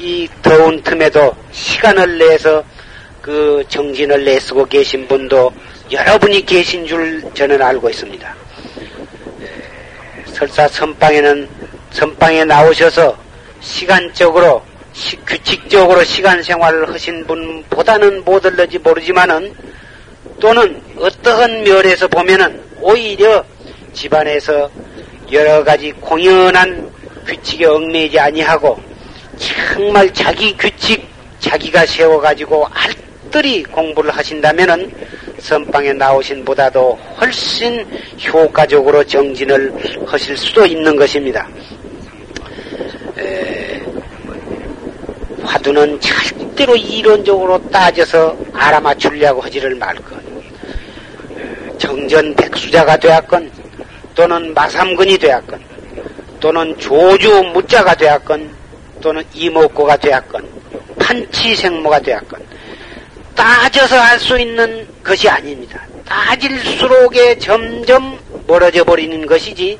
이 0.00 0.28
더운 0.42 0.80
틈에도 0.82 1.34
시간을 1.50 2.18
내서 2.18 2.62
그 3.20 3.64
정신을 3.68 4.24
내쓰고 4.24 4.64
계신 4.66 5.06
분도 5.08 5.52
여러분이 5.90 6.44
계신 6.44 6.86
줄 6.86 7.22
저는 7.34 7.60
알고 7.62 7.88
있습니다. 7.88 8.34
설사 10.26 10.68
선방에는 10.68 11.48
선방에 11.90 12.44
나오셔서 12.44 13.16
시간적으로 13.60 14.62
시, 14.92 15.16
규칙적으로 15.24 16.04
시간 16.04 16.42
생활을 16.42 16.92
하신 16.92 17.26
분보다는 17.26 18.24
못 18.24 18.44
올는지 18.44 18.78
모르지만은 18.78 19.54
또는 20.38 20.80
어떠한 20.98 21.64
면에서 21.64 22.06
보면은 22.08 22.60
오히려 22.80 23.44
집안에서 23.94 24.70
여러 25.32 25.64
가지 25.64 25.90
공연한 25.92 26.90
규칙에 27.26 27.64
얽매이지 27.64 28.18
아니하고 28.18 28.80
정말 29.38 30.12
자기 30.12 30.56
규칙 30.56 31.06
자기가 31.40 31.86
세워가지고 31.86 32.66
알뜰히 32.70 33.62
공부를 33.64 34.10
하신다면은 34.10 34.92
선방에 35.40 35.92
나오신 35.92 36.44
보다도 36.44 36.98
훨씬 37.20 37.84
효과적으로 38.26 39.04
정진을 39.04 39.72
하실 40.06 40.36
수도 40.36 40.66
있는 40.66 40.96
것입니다. 40.96 41.48
에, 43.18 43.80
화두는 45.42 46.00
절대로 46.00 46.76
이론적으로 46.76 47.58
따져서 47.70 48.36
알아맞추려고 48.52 49.40
하지를 49.40 49.74
말건 49.76 50.18
정전 51.78 52.34
백수자가 52.34 52.96
되었건 52.96 53.50
또는 54.14 54.52
마삼근이 54.52 55.16
되었건 55.18 55.60
또는 56.40 56.76
조주 56.78 57.42
무자가 57.54 57.94
되었건 57.94 58.50
또는 59.00 59.24
이목고가 59.32 59.96
되었건 59.96 60.46
판치생모가 60.98 62.00
되었건 62.00 62.57
따져서 63.38 63.96
할 64.00 64.18
수 64.18 64.36
있는 64.36 64.84
것이 65.04 65.28
아닙니다. 65.28 65.80
따질수록에 66.04 67.38
점점 67.38 68.18
멀어져 68.48 68.82
버리는 68.82 69.24
것이지 69.26 69.78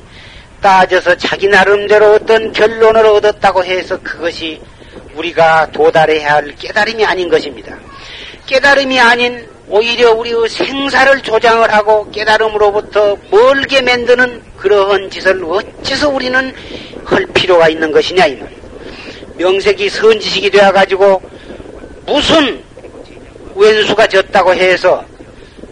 따져서 0.61 1.17
자기 1.17 1.49
나름대로 1.49 2.13
어떤 2.13 2.53
결론을 2.53 3.05
얻었다고 3.05 3.65
해서 3.65 3.99
그것이 4.01 4.61
우리가 5.13 5.71
도달해야 5.73 6.35
할 6.35 6.55
깨달음이 6.55 7.03
아닌 7.05 7.27
것입니다. 7.27 7.77
깨달음이 8.45 8.97
아닌 8.97 9.45
오히려 9.67 10.13
우리의 10.13 10.47
생사를 10.47 11.21
조장을 11.21 11.69
하고 11.73 12.09
깨달음으로부터 12.11 13.17
멀게 13.29 13.81
만드는 13.81 14.41
그러한 14.55 15.09
짓을 15.09 15.43
어째서 15.43 16.07
우리는 16.09 16.55
할 17.03 17.25
필요가 17.33 17.67
있는 17.67 17.91
것이냐 17.91 18.25
이 18.25 18.35
말. 18.37 18.49
명색이 19.35 19.89
선지식이 19.89 20.49
되어 20.49 20.71
가지고 20.71 21.21
무슨 22.05 22.68
왼수가 23.59 24.07
졌다고 24.07 24.53
해서 24.53 25.03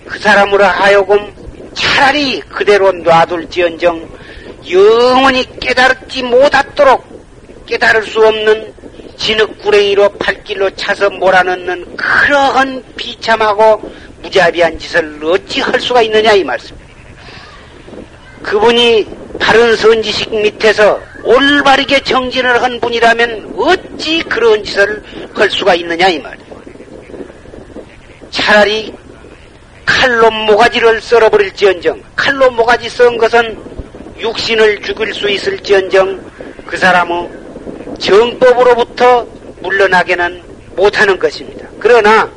그 0.06 0.20
사람으로 0.20 0.66
하여금 0.66 1.34
차라리 1.74 2.42
그대로 2.42 2.92
놔둘지언정 2.92 4.10
영원히 4.70 5.46
깨달지 5.60 6.22
못하도록 6.24 7.66
깨달을 7.66 8.04
수 8.04 8.20
없는 8.26 8.74
진흙구렁이로 9.18 10.10
팔길로 10.18 10.70
차서 10.72 11.10
몰아넣는 11.12 11.96
그러한 11.96 12.84
비참하고 12.98 13.82
무자비한 14.22 14.78
짓을 14.78 15.20
어찌 15.24 15.62
할 15.62 15.80
수가 15.80 16.02
있느냐 16.04 16.34
이 16.34 16.44
말씀입니다. 16.44 16.88
그분이 18.44 19.08
바른 19.40 19.76
선지식 19.76 20.34
밑에서 20.36 21.00
올바르게 21.24 22.02
정진을 22.02 22.62
한 22.62 22.80
분이라면 22.80 23.54
어찌 23.58 24.22
그런 24.24 24.64
짓을 24.64 25.02
할 25.34 25.50
수가 25.50 25.76
있느냐 25.76 26.10
이 26.10 26.20
말이에요. 26.20 26.47
차라리 28.32 28.94
칼로 29.86 30.30
모가지를 30.30 31.02
썰어버릴지언정 31.02 32.04
칼로 32.16 32.52
모가지 32.52 32.90
썬 32.90 33.18
것은 33.18 33.58
육신을 34.20 34.82
죽일 34.82 35.14
수 35.14 35.30
있을지언정 35.30 36.32
그 36.66 36.78
사람은 36.78 37.98
정법으로부터 38.00 39.26
물러나게는 39.62 40.44
못하는 40.76 41.18
것입니다. 41.18 41.68
그러나 41.80 42.30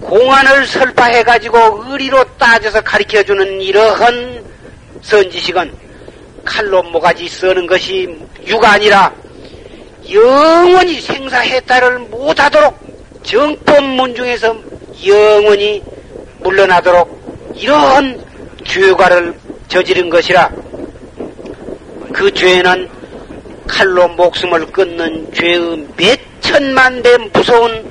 공안을 0.00 0.66
설파해 0.66 1.22
가지고 1.22 1.84
의리로 1.86 2.24
따져서 2.38 2.80
가르쳐 2.80 3.22
주는 3.22 3.60
이러한 3.60 4.44
선지식은 5.02 5.72
칼로 6.44 6.82
모가지 6.82 7.28
써는 7.28 7.66
것이 7.66 8.18
유가 8.46 8.72
아니라 8.72 9.12
영원히 10.10 11.00
생사해탈을 11.00 11.98
못하도록 11.98 12.78
정법문 13.22 14.14
중에서 14.14 14.56
영원히 15.06 15.82
물러나도록 16.40 17.52
이러한 17.54 18.24
죄과를 18.64 19.34
저지른 19.68 20.08
것이라 20.08 20.50
그 22.12 22.32
죄는 22.32 22.88
칼로 23.66 24.08
목숨을 24.08 24.66
끊는 24.66 25.32
죄의 25.32 25.86
몇 25.96 26.18
천만 26.40 27.02
배 27.02 27.16
무서운 27.16 27.90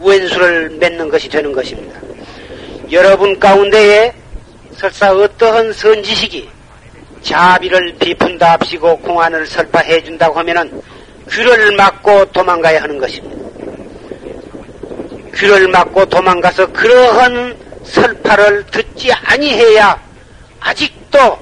왼수를 0.00 0.70
맺는 0.78 1.08
것이 1.08 1.28
되는 1.28 1.52
것입니다. 1.52 1.98
여러분 2.92 3.38
가운데에 3.38 4.12
설사 4.72 5.12
어떠한 5.12 5.72
선지식이 5.72 6.48
자비를 7.22 7.96
비푼다 7.98 8.52
합시고 8.52 8.98
공안을 8.98 9.46
설파해 9.46 10.02
준다고 10.04 10.38
하면은 10.38 10.82
귀를 11.30 11.72
막고 11.72 12.26
도망가야 12.26 12.82
하는 12.82 12.98
것입니다. 12.98 13.47
귀를 15.34 15.68
막고 15.68 16.06
도망가서 16.06 16.72
그러한 16.72 17.56
설파를 17.84 18.66
듣지 18.66 19.12
아니해야 19.12 20.00
아직도 20.60 21.38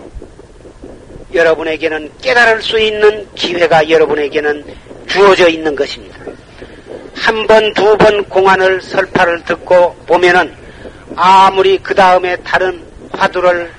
여러분에게는 1.35 2.11
깨달을 2.23 2.63
수 2.63 2.79
있는 2.79 3.27
기회가 3.35 3.89
여러분에게는 3.89 4.65
주어져 5.07 5.49
있는 5.49 5.75
것입니다. 5.75 6.19
한 7.17 7.47
번, 7.47 7.73
두 7.75 7.97
번 7.97 8.25
공안을 8.25 8.81
설파를 8.83 9.45
듣고 9.45 9.95
보면은 10.07 10.55
아무리 11.17 11.79
그 11.79 11.95
다음에 11.95 12.37
다른 12.37 12.83
화두를 13.13 13.73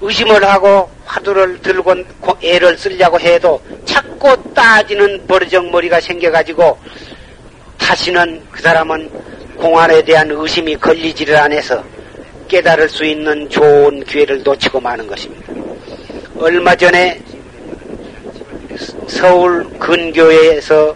의심을 0.00 0.44
하고 0.44 0.90
화두를 1.06 1.60
들고 1.62 1.94
애를 2.42 2.76
쓰려고 2.76 3.18
해도 3.18 3.60
자꾸 3.84 4.36
따지는 4.54 5.26
버르적머리가 5.26 6.00
생겨가지고 6.00 6.78
다시는 7.78 8.42
그 8.50 8.60
사람은 8.60 9.10
공안에 9.56 10.02
대한 10.02 10.30
의심이 10.30 10.76
걸리지를 10.76 11.36
않아서 11.36 11.82
깨달을 12.48 12.88
수 12.88 13.04
있는 13.04 13.48
좋은 13.48 14.04
기회를 14.04 14.42
놓치고 14.42 14.80
마는 14.80 15.06
것입니다. 15.06 15.52
얼마 16.38 16.74
전에 16.74 17.20
서울 19.08 19.64
근교에서 19.78 20.94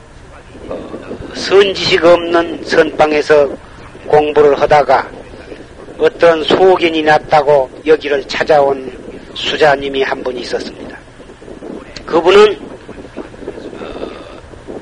선지식 1.34 2.04
없는 2.04 2.62
선방에서 2.64 3.48
공부를 4.06 4.60
하다가 4.60 5.08
어떤 5.98 6.42
소견이 6.44 7.02
났다고 7.02 7.70
여기를 7.86 8.26
찾아온 8.28 8.92
수자님이 9.34 10.02
한분 10.02 10.36
있었습니다. 10.36 10.98
그분은 12.06 12.58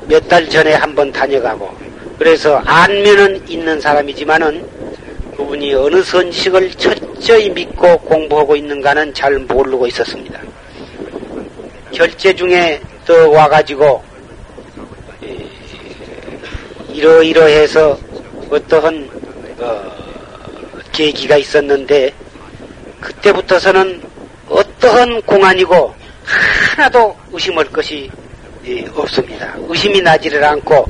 몇 0.08 0.26
달 0.28 0.48
전에 0.48 0.72
한 0.74 0.94
번 0.94 1.12
다녀가고 1.12 1.70
그래서 2.18 2.56
안면은 2.64 3.48
있는 3.48 3.80
사람이지만은 3.80 4.66
그분이 5.36 5.72
어느 5.74 6.02
선식을 6.02 6.70
철저히 6.74 7.48
믿고 7.50 7.96
공부하고 7.98 8.56
있는가는 8.56 9.14
잘 9.14 9.38
모르고 9.38 9.86
있었습니다. 9.86 10.40
결제 11.92 12.34
중에 12.34 12.80
또 13.06 13.30
와가지고 13.30 14.02
이러이러해서 16.98 17.96
어떠한 18.50 19.08
어, 19.60 19.92
계기가 20.92 21.36
있었는데 21.36 22.12
그때부터서는 23.00 24.02
어떠한 24.48 25.22
공안이고 25.22 25.94
하나도 26.24 27.16
의심할 27.32 27.66
것이 27.66 28.10
예, 28.66 28.84
없습니다. 28.94 29.54
의심이 29.68 30.00
나지를 30.00 30.42
않고 30.42 30.86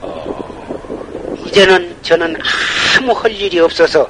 어, 0.00 0.35
이제는 1.56 1.96
저는 2.02 2.36
아무 2.98 3.12
할 3.12 3.32
일이 3.32 3.58
없어서 3.60 4.06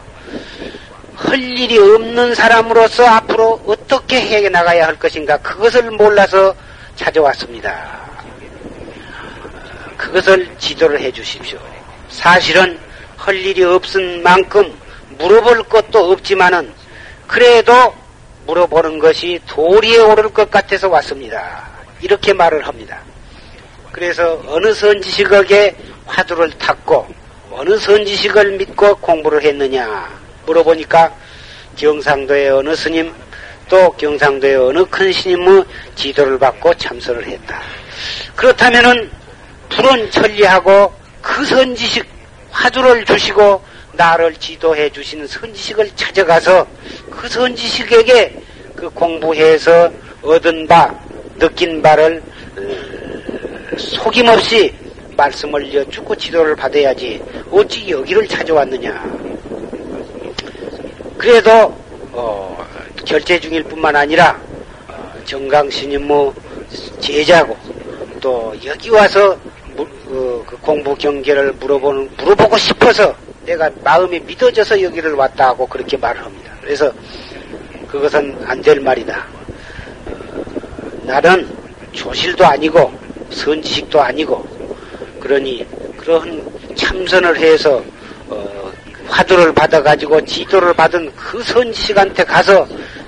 할 1.15 1.41
일이 1.41 1.79
없는 1.79 2.35
사람으로서 2.35 3.07
앞으로 3.07 3.63
어떻게 3.65 4.21
해 4.21 4.49
나가야 4.49 4.89
할 4.89 4.99
것인가 4.99 5.37
그것을 5.39 5.93
몰라서 5.93 6.53
찾아왔습니다. 6.97 8.01
그것을 9.97 10.57
지도를 10.59 11.01
해 11.01 11.13
주십시오. 11.13 11.61
사실은 12.09 12.81
할 13.17 13.37
일이 13.37 13.63
없은 13.63 14.25
만큼 14.25 14.77
물어볼 15.17 15.63
것도 15.69 16.11
없지만은 16.11 16.75
그래도 17.29 17.95
물어보는 18.49 18.99
것이 18.99 19.41
도리에 19.47 19.99
오를 19.99 20.31
것 20.31 20.51
같아서 20.51 20.89
왔습니다. 20.89 21.69
이렇게 22.03 22.33
말을 22.33 22.67
합니다. 22.67 22.99
그래서 23.93 24.43
어느 24.49 24.75
선지식에게 24.75 25.77
화두를 26.07 26.51
탔고 26.59 27.26
어느 27.59 27.79
선지식을 27.79 28.59
믿고 28.59 28.97
공부를 28.97 29.43
했느냐 29.43 30.11
물어보니까 30.45 31.11
경상도의 31.75 32.51
어느 32.51 32.77
스님 32.77 33.11
또 33.67 33.91
경상도의 33.93 34.57
어느 34.57 34.85
큰 34.85 35.11
스님의 35.11 35.65
지도를 35.95 36.39
받고 36.39 36.75
참선을 36.75 37.27
했다. 37.27 37.59
그렇다면은 38.37 39.11
불은 39.71 40.11
천리하고 40.11 40.93
그 41.23 41.47
선지식 41.47 42.05
화두를 42.51 43.07
주시고 43.07 43.65
나를 43.93 44.35
지도해 44.35 44.91
주시는 44.91 45.27
선지식을 45.27 45.91
찾아가서 45.97 46.67
그 47.11 47.27
선지식에게 47.27 48.39
그 48.77 48.91
공부해서 48.91 49.91
얻은 50.21 50.67
바, 50.69 50.95
느낀 51.39 51.81
바를 51.81 52.23
어, 52.59 53.79
속임없이 53.79 54.86
말씀을 55.17 55.73
여쭙고 55.75 56.15
지도를 56.17 56.55
받아야지 56.55 57.23
어찌 57.51 57.91
여기를 57.91 58.27
찾아왔느냐. 58.29 59.03
그래도 61.19 61.75
어, 62.13 62.65
결제 63.05 63.39
중일 63.41 63.63
뿐만 63.65 63.97
아니라 63.97 64.39
어, 64.89 65.13
정강 65.25 65.71
스님 65.71 66.07
뭐 66.07 66.35
제자고 67.01 67.57
또 68.21 68.55
여기 68.65 68.91
와서 68.91 69.37
그, 69.77 70.45
그 70.47 70.57
공부 70.59 70.95
경계를 70.95 71.53
물어보는 71.55 72.11
물어보고 72.17 72.57
싶어서 72.57 73.15
내가 73.45 73.71
마음이 73.83 74.21
믿어져서 74.21 74.81
여기를 74.83 75.13
왔다 75.15 75.49
하고 75.49 75.67
그렇게 75.67 75.97
말을 75.97 76.25
합니다. 76.25 76.53
그래서 76.61 76.93
그것은 77.89 78.37
안 78.45 78.61
될 78.63 78.81
말이다. 78.81 79.27
어, 80.07 80.91
나는 81.03 81.49
조실도 81.93 82.45
아니고 82.45 82.93
선지식도 83.31 84.01
아니고 84.01 84.56
그러니 85.27 85.67
그런 85.97 86.41
참선을 86.77 87.37
해서 87.37 87.83
어, 88.29 88.73
화두를 89.09 89.53
받아가지고 89.53 90.25
지도를 90.25 90.73
받은 90.73 91.13
그 91.17 91.43
선지식한테 91.43 92.23
가서 92.23 92.67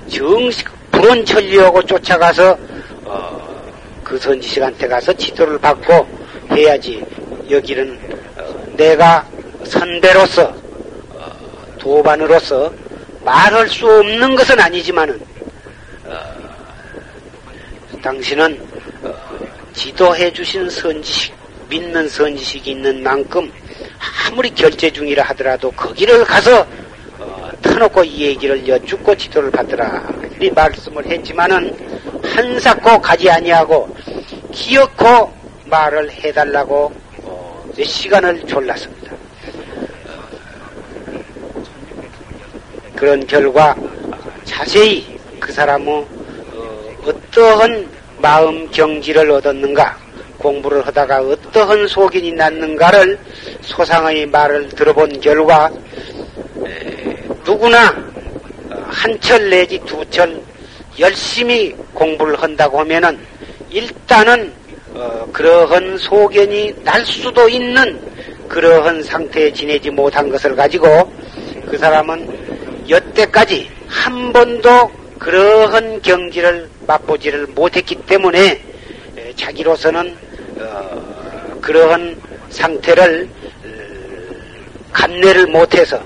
정식 0.09 0.67
불원 0.91 1.23
천리하고 1.23 1.81
쫓아가서 1.83 2.57
어, 3.05 3.71
그 4.03 4.19
선지식한테 4.19 4.89
가서 4.89 5.13
지도를 5.13 5.57
받고 5.59 6.05
해야지 6.51 7.01
여기는 7.49 7.97
어, 8.37 8.73
내가 8.75 9.25
선배로서 9.63 10.53
어, 11.11 11.31
도반으로서 11.79 12.73
말할 13.23 13.69
수 13.69 13.87
없는 13.87 14.35
것은 14.35 14.59
아니지만은 14.59 15.21
어, 16.03 16.19
당신은 18.01 18.59
어, 19.03 19.15
지도해 19.73 20.33
주신 20.33 20.69
선지식 20.69 21.38
믿는 21.69 22.09
선지식이 22.09 22.71
있는 22.71 23.03
만큼 23.03 23.51
아무리 24.27 24.49
결제 24.49 24.89
중이라 24.89 25.23
하더라도 25.23 25.71
거기를 25.71 26.25
가서 26.25 26.65
어, 27.19 27.49
터놓고 27.61 28.03
이 28.03 28.21
얘기를 28.27 28.67
여쭙고 28.67 29.15
지도를 29.15 29.51
받더라 29.51 30.03
이 30.41 30.49
말씀을 30.49 31.05
했지만은 31.05 31.75
한사코 32.23 32.99
가지 32.99 33.29
아니하고 33.29 33.95
기어코 34.51 35.31
말을 35.65 36.11
해달라고 36.11 36.91
어, 37.23 37.71
시간을 37.81 38.45
졸랐습니다. 38.47 39.13
그런 42.95 43.25
결과 43.27 43.75
자세히 44.43 45.17
그 45.39 45.53
사람의 45.53 45.87
어, 45.87 46.95
어떠한 47.05 47.89
마음 48.21 48.69
경지를 48.71 49.31
얻었는가 49.31 50.08
공부를 50.39 50.85
하다가 50.87 51.21
어떠한 51.21 51.87
속인이 51.87 52.31
났는가를 52.33 53.19
소상의 53.61 54.25
말을 54.27 54.69
들어본 54.69 55.19
결과 55.21 55.69
에, 56.65 57.15
누구나 57.45 57.93
한 58.89 59.19
철 59.19 59.49
내지 59.49 59.79
두 59.85 60.03
철 60.09 60.41
열심히 60.97 61.75
공부를 61.93 62.41
한다고 62.41 62.79
하면은 62.79 63.17
일단은 63.69 64.51
어, 64.95 65.27
그러한 65.31 65.97
소견이 65.97 66.73
날 66.83 67.05
수도 67.05 67.47
있는 67.47 67.99
그러한 68.47 69.03
상태에 69.03 69.53
지내지 69.53 69.91
못한 69.91 70.27
것을 70.29 70.55
가지고 70.55 71.11
그 71.69 71.77
사람은 71.77 72.87
여태까지 72.89 73.69
한 73.87 74.33
번도 74.33 74.91
그러한 75.19 76.01
경지를 76.01 76.67
맛보지를 76.87 77.45
못했기 77.47 77.95
때문에 78.07 78.59
자기로서는 79.35 80.17
어, 80.59 81.59
그러한 81.61 82.19
상태를 82.49 83.29
감내를 84.91 85.47
못해서 85.47 86.01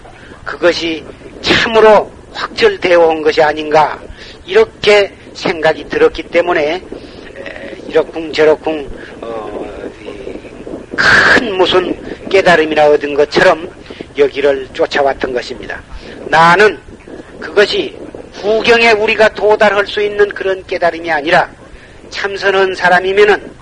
그것이 0.46 1.04
참으로 1.42 2.12
확철되어 2.34 3.00
온 3.00 3.22
것이 3.22 3.42
아닌가 3.42 4.00
이렇게 4.46 5.14
생각이 5.34 5.88
들었기 5.90 6.24
때문에 6.24 6.82
이렇쿵 7.88 8.34
저렇쿵 8.34 8.90
어, 9.22 9.66
큰 10.96 11.56
무슨 11.56 11.96
깨달음이나 12.30 12.88
얻은 12.88 13.14
것처럼 13.14 13.70
여기를 14.18 14.68
쫓아왔던 14.74 15.32
것입니다. 15.32 15.80
나는 16.26 16.80
그것이 17.40 17.96
후경에 18.34 18.92
우리가 18.94 19.30
도달할 19.30 19.86
수 19.86 20.02
있는 20.02 20.28
그런 20.30 20.66
깨달음이 20.66 21.12
아니라 21.12 21.50
참선한 22.10 22.74
사람이면은 22.74 23.36
어, 23.36 23.53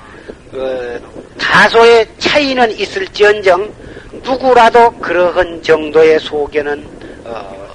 다소의 1.37 2.05
차이는 2.17 2.71
있을지언정 2.77 3.73
누구라도 4.23 4.91
그러한 4.99 5.63
정도의 5.63 6.19
소견은 6.19 6.85
어, 7.23 7.71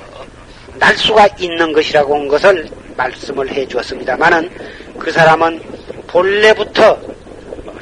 날 0.79 0.97
수가 0.97 1.27
있는 1.39 1.73
것이라고 1.73 2.15
한 2.15 2.29
것을 2.29 2.69
말씀을 2.97 3.51
해 3.51 3.67
주었습니다만은 3.67 4.51
그 4.99 5.11
사람은 5.11 5.61
본래부터 6.07 6.99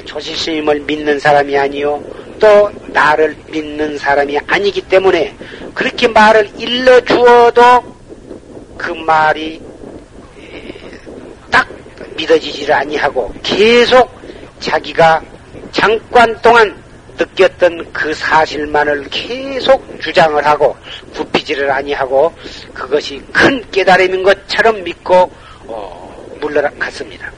조실스님을 0.05 0.81
믿는 0.81 1.19
사람이 1.19 1.57
아니요 1.57 2.01
또 2.39 2.71
나를 2.87 3.35
믿는 3.49 3.97
사람이 3.97 4.39
아니기 4.47 4.81
때문에 4.81 5.35
그렇게 5.73 6.07
말을 6.07 6.49
일러 6.57 6.99
주어도 7.01 7.83
그 8.77 8.91
말이 8.91 9.61
딱 11.51 11.67
믿어지지를 12.15 12.73
아니하고 12.73 13.33
계속 13.43 14.09
자기가 14.59 15.21
잠깐 15.71 16.39
동안 16.41 16.75
느꼈던 17.17 17.91
그 17.93 18.13
사실만을 18.13 19.05
계속 19.09 20.01
주장을 20.01 20.43
하고 20.45 20.75
굽히지를 21.13 21.71
아니하고 21.71 22.33
그것이 22.73 23.21
큰 23.31 23.63
깨달음인 23.71 24.23
것처럼 24.23 24.83
믿고 24.83 25.31
어, 25.67 26.37
물러갔습니다. 26.41 27.31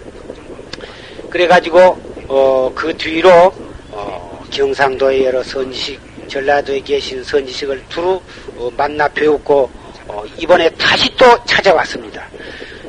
그래가지고 1.29 1.99
어, 2.27 2.71
그 2.73 2.95
뒤로 2.97 3.53
어, 3.91 4.43
경상도의 4.51 5.25
여러 5.25 5.43
선지식 5.43 5.99
전라도에 6.27 6.79
계신 6.81 7.23
선지식을 7.23 7.83
두루 7.89 8.19
어, 8.57 8.69
만나 8.75 9.07
배웠고 9.07 9.69
어, 10.07 10.23
이번에 10.37 10.69
다시 10.71 11.09
또 11.15 11.25
찾아왔습니다. 11.45 12.27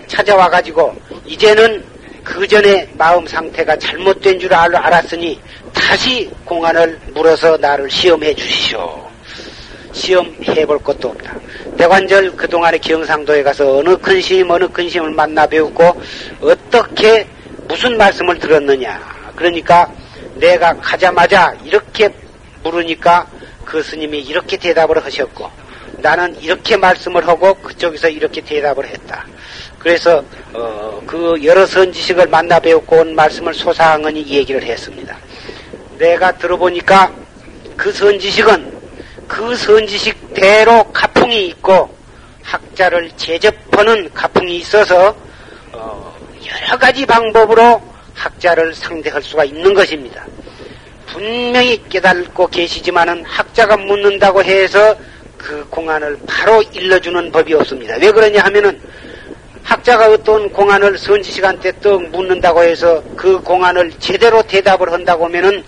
찾아와가지고 0.06 0.94
이제는 1.26 1.84
그 2.28 2.46
전에 2.46 2.86
마음 2.92 3.26
상태가 3.26 3.74
잘못된 3.78 4.38
줄 4.38 4.52
알, 4.52 4.76
알았으니 4.76 5.40
다시 5.72 6.30
공안을 6.44 7.00
물어서 7.14 7.56
나를 7.56 7.90
시험해 7.90 8.34
주시오. 8.34 9.08
시험해 9.92 10.66
볼 10.66 10.78
것도 10.78 11.08
없다. 11.08 11.34
대관절 11.78 12.36
그동안에 12.36 12.76
경상도에 12.76 13.42
가서 13.42 13.78
어느 13.78 13.96
큰 13.96 14.20
스님, 14.20 14.50
어느 14.50 14.68
큰 14.68 14.90
스님을 14.90 15.12
만나 15.12 15.46
배웠고, 15.46 16.02
어떻게, 16.42 17.26
무슨 17.66 17.96
말씀을 17.96 18.38
들었느냐. 18.38 19.00
그러니까 19.34 19.90
내가 20.34 20.74
가자마자 20.74 21.56
이렇게 21.64 22.10
물으니까 22.62 23.26
그 23.64 23.82
스님이 23.82 24.20
이렇게 24.20 24.58
대답을 24.58 25.02
하셨고, 25.02 25.50
나는 25.96 26.38
이렇게 26.42 26.76
말씀을 26.76 27.26
하고 27.26 27.54
그쪽에서 27.54 28.10
이렇게 28.10 28.42
대답을 28.42 28.86
했다. 28.86 29.24
그래서 29.78 30.22
어, 30.52 31.00
그 31.06 31.38
여러 31.44 31.64
선지식을 31.64 32.26
만나 32.28 32.58
배웠고 32.58 32.96
온 32.96 33.14
말씀을 33.14 33.54
소상하니 33.54 34.26
얘기를 34.26 34.62
했습니다. 34.62 35.16
내가 35.98 36.32
들어보니까 36.36 37.12
그 37.76 37.92
선지식은 37.92 38.78
그 39.28 39.54
선지식대로 39.54 40.84
가풍이 40.92 41.46
있고 41.48 41.94
학자를 42.42 43.10
제접하는 43.16 44.12
가풍이 44.12 44.56
있어서 44.56 45.14
어, 45.72 46.16
여러 46.46 46.78
가지 46.78 47.06
방법으로 47.06 47.80
학자를 48.14 48.74
상대할 48.74 49.22
수가 49.22 49.44
있는 49.44 49.74
것입니다. 49.74 50.26
분명히 51.06 51.82
깨닫고 51.88 52.48
계시지만은 52.48 53.24
학자가 53.24 53.76
묻는다고 53.76 54.42
해서 54.42 54.96
그 55.36 55.64
공안을 55.70 56.18
바로 56.26 56.62
일러주는 56.62 57.30
법이 57.30 57.54
없습니다. 57.54 57.96
왜 58.00 58.10
그러냐 58.10 58.42
하면은 58.44 58.80
학자가 59.68 60.08
어떤 60.08 60.50
공안을 60.50 60.96
선지식한테 60.96 61.72
떡 61.82 62.02
묻는다고 62.04 62.62
해서 62.62 63.02
그 63.14 63.38
공안을 63.42 63.92
제대로 63.98 64.42
대답을 64.42 64.90
한다고 64.90 65.26
하면은 65.26 65.62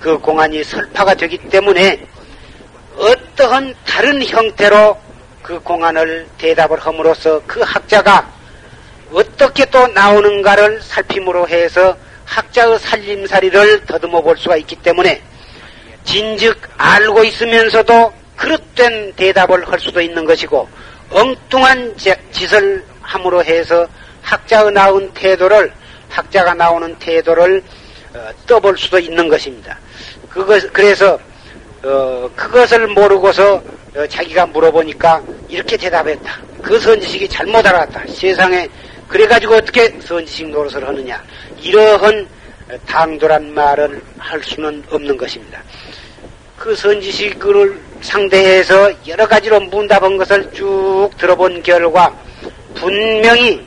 그 0.00 0.18
공안이 0.18 0.64
설파가 0.64 1.14
되기 1.14 1.36
때문에 1.36 2.02
어떠한 2.96 3.74
다른 3.86 4.24
형태로 4.24 4.98
그 5.42 5.60
공안을 5.60 6.26
대답을 6.38 6.80
함으로써 6.80 7.42
그 7.46 7.60
학자가 7.60 8.26
어떻게 9.12 9.66
또 9.66 9.86
나오는가를 9.88 10.80
살핌으로 10.80 11.46
해서 11.46 11.94
학자의 12.24 12.78
살림살이를 12.78 13.84
더듬어 13.84 14.22
볼 14.22 14.38
수가 14.38 14.56
있기 14.56 14.76
때문에 14.76 15.22
진즉 16.04 16.58
알고 16.78 17.22
있으면서도 17.24 18.14
그릇된 18.34 19.12
대답을 19.14 19.70
할 19.70 19.78
수도 19.78 20.00
있는 20.00 20.24
것이고 20.24 20.66
엉뚱한 21.10 21.94
짓을 22.32 22.91
함으로 23.02 23.44
해서 23.44 23.86
학자의 24.22 24.72
나온 24.72 25.10
태도를 25.12 25.72
학자가 26.08 26.54
나오는 26.54 26.94
태도를 26.98 27.62
어, 28.14 28.30
떠볼 28.46 28.76
수도 28.76 28.98
있는 28.98 29.28
것입니다. 29.28 29.78
그것 30.28 30.72
그래서 30.72 31.18
어, 31.82 32.30
그것을 32.36 32.86
모르고서 32.88 33.62
어, 33.96 34.06
자기가 34.06 34.46
물어보니까 34.46 35.22
이렇게 35.48 35.76
대답했다. 35.76 36.38
그 36.62 36.78
선지식이 36.78 37.28
잘못 37.28 37.66
알았다. 37.66 38.04
세상에 38.08 38.68
그래가지고 39.08 39.56
어떻게 39.56 39.88
선지식 40.00 40.50
노릇을 40.50 40.86
하느냐. 40.86 41.22
이러한 41.60 42.26
당돌한 42.86 43.52
말을 43.52 44.02
할 44.18 44.42
수는 44.42 44.82
없는 44.90 45.16
것입니다. 45.16 45.62
그 46.56 46.74
선지식을 46.76 47.80
상대해서 48.00 48.92
여러 49.08 49.26
가지로 49.26 49.60
문답한 49.60 50.16
것을 50.16 50.50
쭉 50.52 51.10
들어본 51.18 51.62
결과 51.62 52.14
분명히 52.74 53.66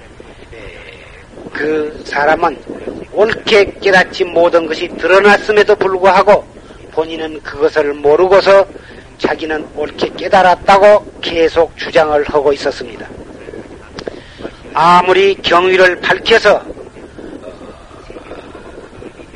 그 1.52 2.04
사람은 2.06 2.58
옳게 3.12 3.76
깨닫지 3.82 4.26
못한 4.26 4.66
것이 4.68 4.88
드러났음에도 4.90 5.76
불구하고 5.76 6.46
본인은 6.92 7.42
그것을 7.42 7.94
모르고서 7.94 8.66
자기는 9.18 9.66
옳게 9.76 10.10
깨달았다고 10.18 11.20
계속 11.22 11.78
주장을 11.78 12.22
하고 12.28 12.52
있었습니다. 12.52 13.08
아무리 14.74 15.36
경위를 15.36 16.02
밝혀서 16.02 16.62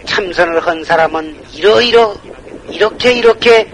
참선을 0.06 0.60
한 0.60 0.84
사람은 0.84 1.42
이러이러 1.54 2.14
이렇게 2.70 3.14
이렇게 3.14 3.72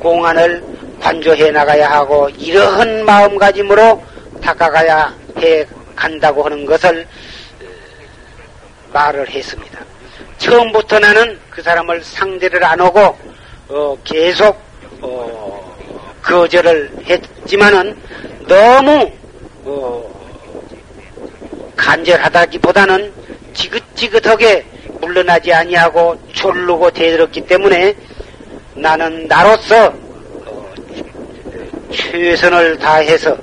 공안을 0.00 0.64
관조해 1.00 1.52
나가야 1.52 1.90
하고 1.90 2.28
이러한 2.30 3.04
마음가짐으로 3.04 4.02
다가가야 4.42 5.25
해 5.38 5.66
간다고 5.94 6.44
하는 6.44 6.64
것을 6.64 7.06
말을 8.92 9.28
했습니다. 9.28 9.80
처음부터 10.38 10.98
나는 10.98 11.38
그 11.50 11.62
사람을 11.62 12.02
상대를 12.02 12.62
안 12.64 12.80
하고 12.80 13.16
어, 13.68 13.96
계속 14.04 14.60
어, 15.00 15.76
거절을 16.22 16.90
했지만은 17.06 17.96
너무 18.46 19.10
어, 19.64 20.16
간절하다기보다는 21.76 23.12
지긋지긋하게 23.54 24.64
물러나지 25.00 25.52
아니하고 25.52 26.16
졸르고 26.32 26.90
대들었기 26.90 27.46
때문에 27.46 27.94
나는 28.74 29.26
나로서 29.26 29.92
어, 30.46 30.74
최선을 31.92 32.78
다해서 32.78 33.36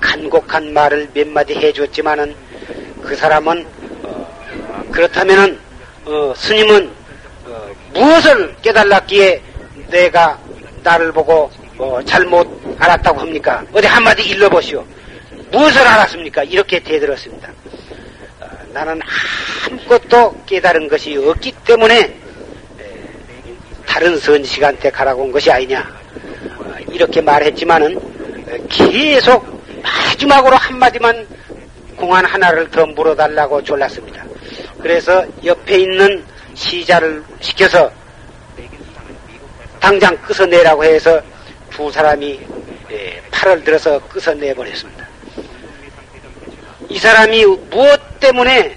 간곡한 0.00 0.72
말을 0.72 1.10
몇 1.14 1.28
마디 1.28 1.54
해줬지만은 1.54 2.34
그 3.02 3.14
사람은 3.16 3.66
어, 4.02 4.84
그렇다면은 4.90 5.58
어, 6.04 6.32
스님은 6.36 6.90
어, 7.46 7.70
무엇을 7.92 8.54
깨달았기에 8.62 9.42
내가 9.90 10.38
나를 10.82 11.12
보고 11.12 11.50
어, 11.78 12.00
잘못 12.04 12.48
알았다고 12.78 13.20
합니까? 13.20 13.64
어디 13.72 13.86
한마디 13.86 14.22
일러보시오. 14.22 14.84
무엇을 15.50 15.80
알았습니까? 15.80 16.44
이렇게 16.44 16.78
대들었습니다. 16.80 17.48
어, 18.40 18.46
나는 18.72 19.00
아무것도 19.68 20.42
깨달은 20.46 20.88
것이 20.88 21.16
없기 21.16 21.52
때문에 21.64 22.16
다른 23.86 24.18
선식한테 24.18 24.90
가라고 24.90 25.24
온 25.24 25.32
것이 25.32 25.50
아니냐. 25.50 25.80
어, 26.58 26.74
이렇게 26.90 27.20
말했지만은 27.20 28.00
계속 28.68 29.59
마지막으로 30.20 30.56
한마디만 30.56 31.26
공안 31.96 32.24
하나를 32.24 32.70
더 32.70 32.84
물어달라고 32.86 33.62
졸랐습니다. 33.62 34.24
그래서 34.80 35.24
옆에 35.44 35.78
있는 35.78 36.24
시자를 36.54 37.22
시켜서 37.40 37.90
당장 39.78 40.16
끄서내라고 40.18 40.84
해서 40.84 41.20
두 41.70 41.90
사람이 41.90 42.40
예, 42.90 43.22
팔을 43.30 43.64
들어서 43.64 43.98
끄서내버렸습니다. 44.08 45.08
이 46.88 46.98
사람이 46.98 47.44
무엇 47.70 48.20
때문에 48.20 48.76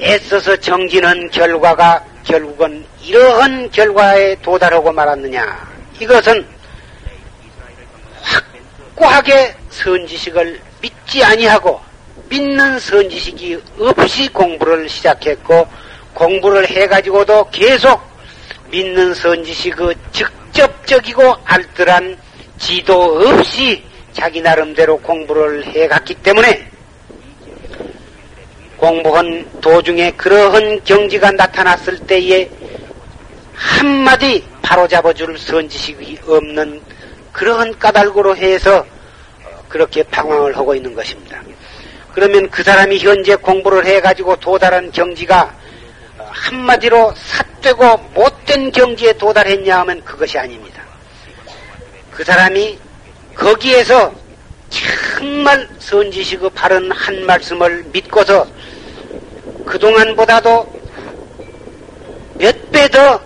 애써서 0.00 0.56
정지는 0.56 1.30
결과가 1.30 2.04
결국은 2.24 2.84
이러한 3.02 3.70
결과에 3.70 4.36
도달하고 4.36 4.92
말았느냐. 4.92 5.68
이것은 5.98 6.46
확고하게 8.22 9.54
선지식을 9.70 10.69
믿지 10.80 11.22
아니하고 11.22 11.80
믿는 12.28 12.78
선지식이 12.78 13.62
없이 13.78 14.28
공부를 14.28 14.88
시작했고 14.88 15.66
공부를 16.14 16.68
해가지고도 16.68 17.50
계속 17.50 18.00
믿는 18.70 19.14
선지식 19.14 19.76
그 19.76 19.94
직접적이고 20.12 21.36
알뜰한 21.44 22.16
지도 22.58 23.20
없이 23.26 23.82
자기 24.12 24.40
나름대로 24.40 24.98
공부를 24.98 25.64
해갔기 25.66 26.14
때문에 26.14 26.70
공부한 28.76 29.46
도중에 29.60 30.12
그러한 30.12 30.82
경지가 30.84 31.32
나타났을 31.32 31.98
때에 31.98 32.48
한마디 33.54 34.44
바로잡아줄 34.62 35.36
선지식이 35.38 36.20
없는 36.26 36.80
그러한 37.32 37.78
까닭으로 37.78 38.36
해서 38.36 38.86
그렇게 39.70 40.02
방황을 40.02 40.54
하고 40.56 40.74
있는 40.74 40.94
것입니다. 40.94 41.40
그러면 42.12 42.50
그 42.50 42.62
사람이 42.62 42.98
현재 42.98 43.36
공부를 43.36 43.86
해가지고 43.86 44.36
도달한 44.36 44.90
경지가 44.90 45.54
한마디로 46.18 47.14
삿되고 47.16 47.96
못된 48.14 48.72
경지에 48.72 49.14
도달했냐 49.14 49.78
하면 49.80 50.04
그것이 50.04 50.36
아닙니다. 50.38 50.82
그 52.10 52.24
사람이 52.24 52.78
거기에서 53.34 54.12
정말 54.68 55.66
선지식의 55.78 56.50
바른 56.50 56.90
한 56.92 57.24
말씀을 57.24 57.84
믿고서 57.92 58.46
그동안보다도 59.64 60.80
몇 62.38 62.70
배 62.72 62.88
더 62.88 63.20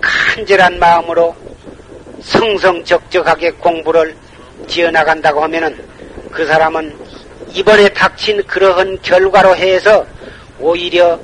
간절한 0.00 0.78
마음으로 0.78 1.34
성성적적하게 2.22 3.50
공부를 3.52 4.16
지어나간다고 4.68 5.42
하면은 5.42 5.76
그 6.30 6.46
사람은 6.46 6.94
이번에 7.52 7.88
닥친 7.88 8.42
그러한 8.44 8.98
결과로 9.02 9.56
해서 9.56 10.06
오히려 10.60 11.18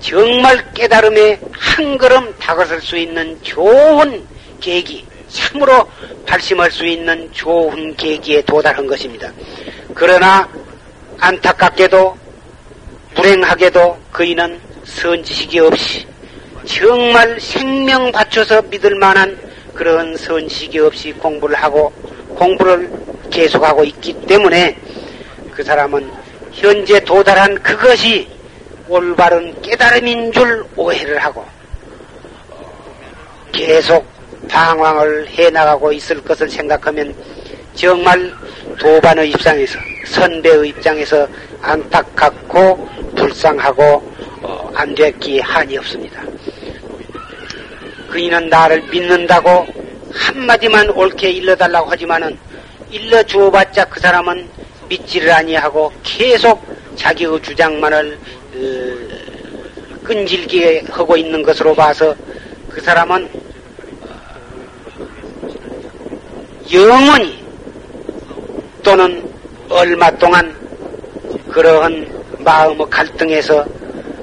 정말 0.00 0.72
깨달음에 0.72 1.40
한 1.52 1.98
걸음 1.98 2.34
다가설 2.38 2.80
수 2.80 2.96
있는 2.96 3.38
좋은 3.42 4.24
계기, 4.60 5.04
참으로 5.28 5.88
발심할 6.26 6.70
수 6.70 6.86
있는 6.86 7.30
좋은 7.32 7.94
계기에 7.96 8.42
도달한 8.42 8.86
것입니다. 8.86 9.30
그러나 9.94 10.48
안타깝게도 11.18 12.16
불행하게도 13.14 13.98
그이는 14.12 14.60
선지식이 14.84 15.58
없이 15.60 16.06
정말 16.64 17.40
생명 17.40 18.12
바쳐서 18.12 18.62
믿을 18.62 18.94
만한 18.96 19.38
그런 19.74 20.16
선지식이 20.16 20.78
없이 20.78 21.12
공부를 21.12 21.56
하고 21.56 21.92
공부를 22.36 22.90
계속하고 23.30 23.84
있기 23.84 24.14
때문에 24.26 24.76
그 25.52 25.62
사람은 25.62 26.08
현재 26.52 27.00
도달한 27.00 27.54
그것이 27.62 28.28
올바른 28.88 29.60
깨달음인 29.62 30.32
줄 30.32 30.64
오해를 30.76 31.18
하고 31.18 31.44
계속 33.52 34.06
방황을 34.48 35.28
해나가고 35.28 35.92
있을 35.92 36.22
것을 36.22 36.48
생각하면 36.48 37.14
정말 37.74 38.32
도반의 38.78 39.30
입장에서 39.30 39.78
선배의 40.06 40.68
입장에서 40.68 41.26
안타깝고 41.60 42.88
불쌍하고 43.16 43.82
어, 44.42 44.70
안 44.74 44.94
됐기에 44.94 45.40
한이 45.40 45.76
없습니다. 45.78 46.22
그이는 48.08 48.48
나를 48.48 48.82
믿는다고 48.82 49.66
한마디만 50.16 50.90
옳게 50.90 51.30
일러달라고 51.30 51.90
하지만은 51.90 52.38
일러 52.90 53.22
주어봤자 53.22 53.84
그 53.86 54.00
사람은 54.00 54.48
믿지를 54.88 55.30
아니하고 55.30 55.92
계속 56.02 56.64
자기의 56.96 57.40
주장만을 57.42 58.18
어, 58.54 60.04
끈질기게 60.04 60.84
하고 60.88 61.16
있는 61.16 61.42
것으로 61.42 61.74
봐서 61.74 62.14
그 62.70 62.80
사람은 62.80 63.28
영원히 66.72 67.44
또는 68.82 69.28
얼마 69.68 70.10
동안 70.12 70.56
그러한 71.50 72.24
마음의 72.38 72.86
갈등에서 72.88 73.58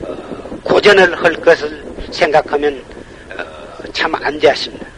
어, 0.02 0.60
고전을 0.64 1.22
할 1.22 1.34
것을 1.36 1.84
생각하면 2.12 2.84
어, 3.38 3.92
참안 3.92 4.40
되었습니다. 4.40 4.93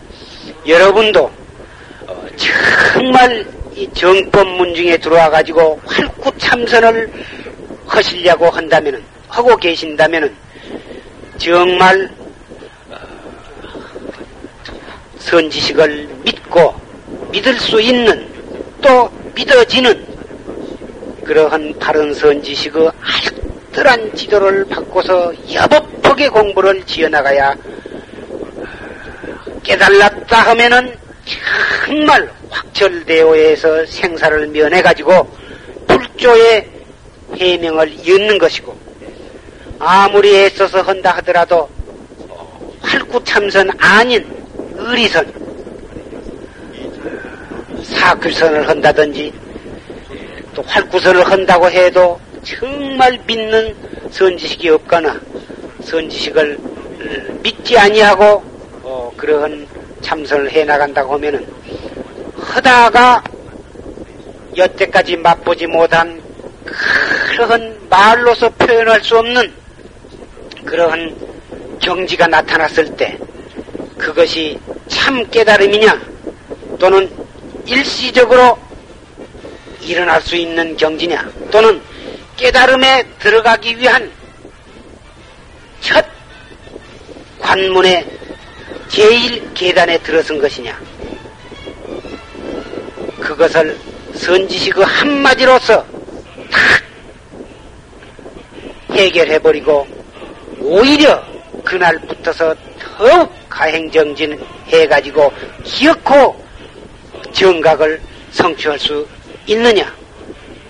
여러분도 0.68 1.32
정말 2.93 3.45
이 3.76 3.88
정법 3.93 4.47
문 4.47 4.74
중에 4.74 4.97
들어와 4.97 5.30
가지고 5.30 5.80
활구 5.86 6.32
참선을 6.38 7.11
하시려고 7.86 8.49
한다면은 8.49 9.03
하고 9.28 9.55
계신다면은 9.57 10.34
정말 11.38 12.09
어, 12.89 12.95
선지식을 15.20 16.07
믿고 16.24 16.74
믿을 17.32 17.59
수 17.59 17.82
있는 17.82 18.28
또 18.82 19.09
믿어지는 19.36 20.05
그러한 21.26 21.78
바른 21.80 22.13
선지식의 22.13 22.91
알뜰한 23.74 24.16
지도를 24.16 24.66
받고서 24.66 25.34
여법하게 25.53 26.30
공부를 26.30 26.86
지어나가야 26.86 27.55
깨달았다 29.66 30.38
하면은 30.51 30.95
정말 31.86 32.32
확철대오에서 32.49 33.86
생사를 33.88 34.47
면해가지고 34.47 35.36
불조의 35.88 36.70
해명을 37.36 38.07
잇는 38.07 38.38
것이고 38.38 38.78
아무리 39.80 40.36
애써서 40.36 40.82
한다 40.82 41.16
하더라도 41.18 41.70
활구참선 42.82 43.72
아닌 43.80 44.26
의리선 44.78 45.34
사규선을 47.84 48.70
한다든지 48.70 49.34
또 50.53 50.61
활구선을 50.61 51.30
한다고 51.30 51.70
해도 51.70 52.20
정말 52.43 53.20
믿는 53.26 53.76
선지식이 54.11 54.70
없거나 54.70 55.20
선지식을 55.84 56.59
믿지 57.41 57.78
아니하고 57.78 58.55
어, 58.88 59.11
그러한 59.17 59.67
참선을 60.01 60.51
해 60.51 60.63
나간다고 60.63 61.15
하면은 61.15 61.43
하다가 62.38 63.23
여태까지 64.55 65.17
맛보지 65.17 65.65
못한 65.65 66.21
그러한 66.65 67.88
말로서 67.89 68.47
표현할 68.49 69.03
수 69.03 69.17
없는 69.17 69.51
그러한 70.65 71.15
경지가 71.81 72.27
나타났을 72.27 72.95
때 72.95 73.17
그것이 73.97 74.59
참 74.88 75.27
깨달음이냐 75.31 75.99
또는 76.77 77.09
일시적으로 77.65 78.55
일어날 79.81 80.21
수 80.21 80.36
있는 80.36 80.77
경지냐 80.77 81.27
또는 81.49 81.81
깨달음에 82.38 83.03
들어가기 83.17 83.79
위한 83.79 84.11
첫 85.81 86.05
관문에 87.39 88.24
제일 88.88 89.53
계단에 89.53 89.97
들어선 89.99 90.39
것이냐 90.39 90.79
그것을 93.19 93.77
선지시 94.13 94.69
그 94.69 94.81
한마디로서 94.81 95.86
탁 96.51 96.83
해결해버리고 98.91 99.88
오히려 100.59 101.23
그날부터서 101.63 102.55
더욱 102.79 103.31
가행정진 103.49 104.39
해가지고 104.67 105.31
기어코 105.63 106.43
정각을 107.33 108.01
성취할 108.31 108.79
수 108.79 109.07
있느냐 109.47 109.93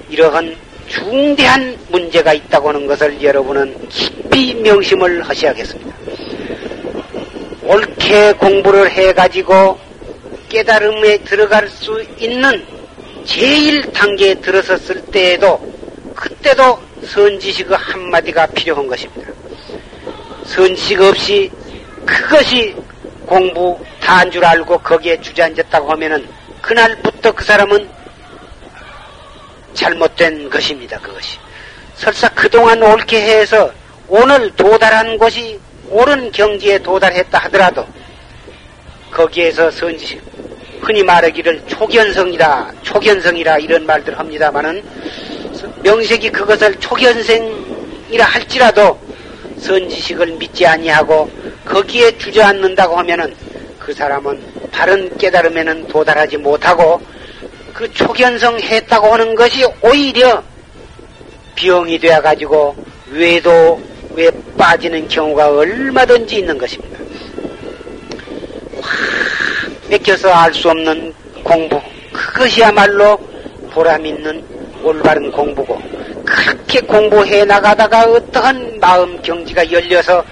이러한 0.10 0.56
중대한 0.88 1.78
문제가 1.90 2.34
있다고 2.34 2.70
하는 2.70 2.86
것을 2.86 3.22
여러분은 3.22 3.90
깊이 3.90 4.54
명심을 4.56 5.24
하셔야겠습니다. 5.24 5.96
옳게 7.66 8.34
공부를 8.34 8.90
해가지고 8.92 9.80
깨달음에 10.50 11.18
들어갈 11.20 11.68
수 11.68 12.02
있는 12.18 12.64
제일 13.26 13.82
단계에 13.92 14.36
들어섰을 14.36 15.02
때에도 15.08 15.60
그때도 16.16 16.80
선지식 17.06 17.68
한마디가 17.72 18.46
필요한 18.48 18.86
것입니다. 18.88 19.32
선지식 20.46 21.02
없이 21.02 21.52
그것이 22.06 22.76
공부 23.26 23.80
다 24.00 24.18
한 24.20 24.30
줄 24.32 24.46
알고 24.46 24.78
거기에 24.80 25.20
주저앉았다고 25.20 25.92
하면은 25.94 26.28
그날부터 26.62 27.32
그 27.32 27.44
사람은 27.44 27.90
잘못된 29.74 30.50
것입니다. 30.50 31.00
그것이. 31.00 31.38
설사 31.96 32.30
그동안 32.30 32.82
옳게 32.84 33.20
해서 33.20 33.72
오늘 34.08 34.52
도달한 34.56 35.18
곳이 35.18 35.60
옳은 35.90 36.32
경지에 36.32 36.80
도달했다 36.80 37.38
하더라도 37.40 37.86
거기에서 39.12 39.72
선지식 39.72 40.22
흔히 40.82 41.04
말하기를 41.04 41.64
초견성이다, 41.68 42.72
초견성이라 42.84 43.58
이런 43.60 43.86
말들 43.86 44.18
합니다마는 44.18 44.84
명색이 45.84 46.32
그것을 46.32 46.76
초견생이라 46.80 48.26
할지라도 48.26 49.00
선지식을 49.60 50.28
믿지 50.38 50.66
아니하고 50.66 51.30
거기에 51.66 52.18
주저앉는다고 52.18 52.98
하면은 53.00 53.34
그 53.80 53.94
사람은 53.94 54.42
바른 54.72 55.16
깨달음에는 55.18 55.88
도달하지 55.88 56.38
못하고 56.38 57.02
그 57.74 57.92
초견성 57.92 58.60
했다고 58.60 59.14
하는 59.14 59.36
것이 59.36 59.66
오히려 59.82 60.44
병이 61.56 62.00
되어 62.00 62.22
가지고 62.22 62.76
외도 63.12 63.82
에 64.18 64.32
빠지는 64.58 65.08
경우가 65.10 65.50
얼마든지 65.50 66.38
있는 66.38 66.58
것입니다. 66.58 66.98
맥혀서 69.90 70.32
알 70.32 70.54
수 70.54 70.70
없는 70.70 71.14
공부 71.44 71.82
그것이야말로 72.14 73.18
보람 73.72 74.06
있는 74.06 74.44
올바른 74.82 75.30
공부고 75.32 75.82
그렇게 76.26 76.80
공부해 76.80 77.44
나가다가 77.44 78.04
어떠한 78.04 78.80
마음 78.80 79.22
경지가 79.22 79.70
열려서 79.70 80.24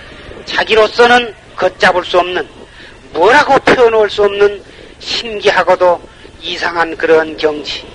자기로서는 0.45 1.34
걷잡을 1.57 2.05
수 2.05 2.19
없는 2.19 2.47
뭐라고 3.11 3.59
표현할 3.59 4.09
수 4.09 4.23
없는 4.23 4.61
신기하고도 4.99 6.01
이상한 6.41 6.95
그런 6.95 7.36
경지 7.38 7.86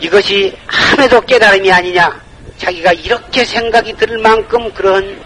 이것이 0.00 0.56
함에도 0.66 1.20
깨달음이 1.20 1.70
아니냐 1.70 2.23
자기가 2.64 2.92
이렇게 2.94 3.44
생각이 3.44 3.92
들 3.94 4.18
만큼 4.18 4.72
그런 4.72 5.20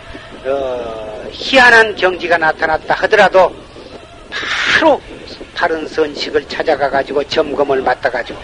어, 0.44 1.24
희한한 1.30 1.94
경지가 1.94 2.36
나타났다 2.36 2.94
하더라도 2.94 3.54
바로 4.28 5.00
바른 5.54 5.86
선식을 5.86 6.48
찾아가 6.48 6.90
가지고 6.90 7.22
점검을 7.24 7.80
맡아 7.82 8.10
가지고 8.10 8.40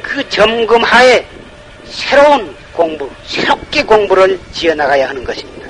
그 0.00 0.26
점검 0.30 0.82
하에 0.82 1.26
새로운 1.84 2.54
공부, 2.72 3.08
새롭게 3.26 3.82
공부를 3.82 4.40
지어 4.52 4.74
나가야 4.74 5.10
하는 5.10 5.22
것입니다. 5.24 5.68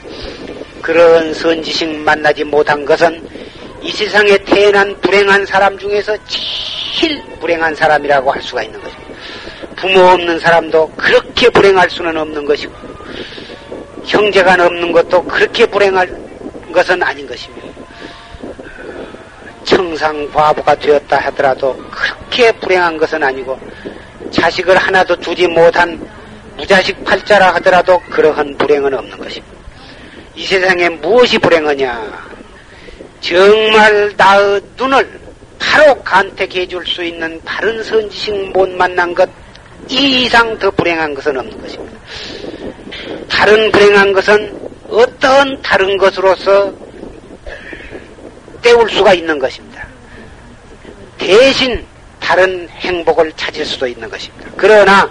그런 0.80 1.34
선지식 1.34 1.88
만나지 1.88 2.44
못한 2.44 2.84
것은 2.84 3.28
이 3.82 3.90
세상에 3.90 4.38
태어난 4.38 4.96
불행한 5.00 5.46
사람 5.46 5.76
중에서 5.78 6.16
제일 6.28 7.20
불행한 7.40 7.74
사람이라고 7.74 8.30
할 8.30 8.40
수가 8.40 8.62
있는 8.62 8.80
것입니다. 8.80 9.01
부모 9.82 10.00
없는 10.00 10.38
사람도 10.38 10.92
그렇게 10.96 11.50
불행할 11.50 11.90
수는 11.90 12.16
없는 12.16 12.44
것이고, 12.44 12.72
형제가 14.04 14.54
없는 14.64 14.92
것도 14.92 15.24
그렇게 15.24 15.66
불행할 15.66 16.08
것은 16.72 17.02
아닌 17.02 17.26
것입니다. 17.26 17.66
청상 19.64 20.30
과부가 20.30 20.76
되었다 20.76 21.18
하더라도 21.18 21.76
그렇게 21.90 22.52
불행한 22.52 22.96
것은 22.96 23.22
아니고 23.24 23.58
자식을 24.30 24.76
하나도 24.76 25.16
두지 25.16 25.48
못한 25.48 26.00
무자식 26.56 27.04
팔자라 27.04 27.54
하더라도 27.54 27.98
그러한 28.10 28.56
불행은 28.58 28.94
없는 28.94 29.18
것입니다. 29.18 29.56
이 30.36 30.46
세상에 30.46 30.88
무엇이 30.90 31.38
불행하냐? 31.38 32.22
정말 33.20 34.12
나의 34.16 34.60
눈을 34.76 35.20
바로 35.58 35.94
간택해 36.02 36.66
줄 36.66 36.86
수 36.86 37.02
있는 37.02 37.40
바른 37.44 37.82
선지식 37.82 38.52
못 38.52 38.68
만난 38.68 39.12
것 39.12 39.28
이상 39.88 40.58
더 40.58 40.70
불행한 40.70 41.14
것은 41.14 41.36
없는 41.38 41.60
것입니다. 41.60 41.98
다른 43.28 43.70
불행한 43.72 44.12
것은 44.12 44.60
어떤 44.88 45.60
다른 45.62 45.96
것으로서 45.96 46.72
때울 48.60 48.88
수가 48.90 49.14
있는 49.14 49.38
것입니다. 49.38 49.86
대신 51.18 51.84
다른 52.20 52.68
행복을 52.68 53.32
찾을 53.36 53.64
수도 53.64 53.86
있는 53.86 54.08
것입니다. 54.08 54.50
그러나 54.56 55.10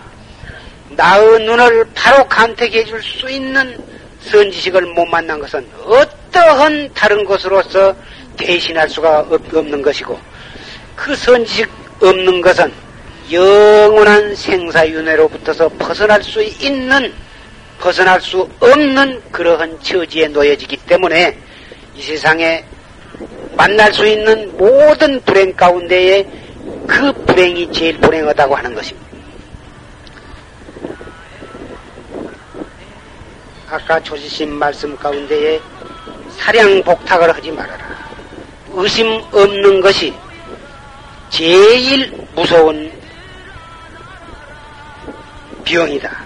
나의 0.90 1.40
눈을 1.46 1.86
바로 1.94 2.28
간택해 2.28 2.84
줄 2.86 3.02
수 3.02 3.30
있는 3.30 3.78
선지식을 4.22 4.82
못 4.94 5.06
만난 5.06 5.40
것은 5.40 5.68
어떠한 5.86 6.92
다른 6.94 7.26
것으로서 7.26 7.96
대신할 8.38 8.90
수가 8.90 9.20
없는 9.30 9.82
것이고 9.82 10.20
그 10.96 11.16
선지식 11.16 11.70
없는 12.02 12.42
것은 12.42 12.72
영원한 13.30 14.36
생사윤회로부터서 14.36 15.70
벗어날 15.78 16.24
수 16.24 16.42
있는 16.42 17.14
벗어날 17.80 18.22
수 18.22 18.48
없는 18.60 19.22
그러한 19.32 19.80
처지에 19.82 20.28
놓여지기 20.28 20.78
때문에 20.78 21.38
이 21.96 22.02
세상에 22.02 22.64
만날 23.56 23.94
수 23.94 24.08
있는 24.08 24.56
모든 24.58 25.20
불행 25.22 25.54
가운데에 25.54 26.26
그 26.88 27.12
불행이 27.26 27.72
제일 27.72 27.98
불행하다고 28.00 28.56
하는 28.56 28.74
것입니다. 28.74 29.12
아까 33.70 34.00
조지신 34.02 34.52
말씀 34.54 34.96
가운데에 34.98 35.60
사량 36.38 36.84
복탁을 36.84 37.34
하지 37.34 37.52
말아라. 37.52 37.92
의심 38.74 39.08
없는 39.32 39.82
것이 39.82 40.14
제일 41.30 42.12
무서운 42.36 42.92
병이다. 45.64 46.24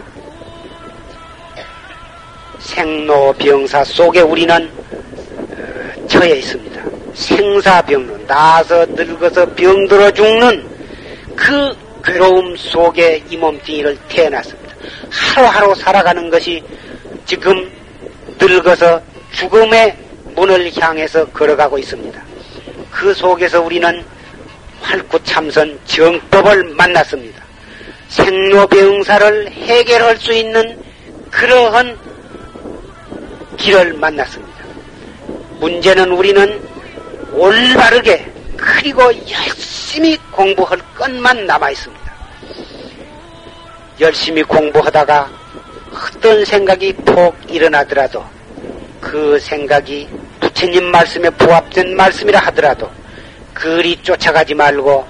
생로병사 2.59 3.83
속에 3.83 4.21
우리는 4.21 4.69
어, 5.38 6.07
처해 6.07 6.38
있습니다. 6.38 6.81
생사병로 7.13 8.25
나서 8.27 8.86
늙어서 8.88 9.45
병들어 9.53 10.11
죽는 10.11 10.67
그 11.36 11.75
괴로움 12.03 12.55
속에 12.55 13.23
이 13.29 13.38
몸뚱이를 13.38 13.97
태어났습니다. 14.07 14.75
하루하루 15.09 15.73
살아가는 15.75 16.29
것이 16.29 16.63
지금 17.25 17.71
늙어서 18.39 19.01
죽음의 19.31 19.97
문을 20.36 20.71
향해서 20.77 21.25
걸어가고 21.25 21.77
있습니다. 21.77 22.21
그 22.91 23.13
속에서 23.13 23.61
우리는 23.61 24.03
활구 24.81 25.23
참선 25.23 25.79
정법을 25.86 26.63
만났습니다. 26.75 27.34
생로병사를 28.10 29.51
해결할 29.51 30.18
수 30.18 30.34
있는 30.34 30.82
그러한 31.32 31.97
길을 33.58 33.93
만났습니다. 33.93 34.53
문제는 35.60 36.12
우리는 36.12 36.62
올바르게 37.34 38.32
그리고 38.58 39.03
열심히 39.30 40.18
공부할 40.32 40.80
것만 40.95 41.45
남아 41.45 41.72
있습니다. 41.72 42.06
열심히 43.99 44.43
공부하다가 44.43 45.30
어떤 45.91 46.43
생각이 46.43 46.93
폭 46.93 47.36
일어나더라도 47.49 48.24
그 48.99 49.39
생각이 49.39 50.10
부처님 50.39 50.86
말씀에 50.86 51.30
부합된 51.32 51.95
말씀이라 51.95 52.39
하더라도 52.39 52.89
그리 53.53 53.95
쫓아가지 54.01 54.53
말고 54.53 55.06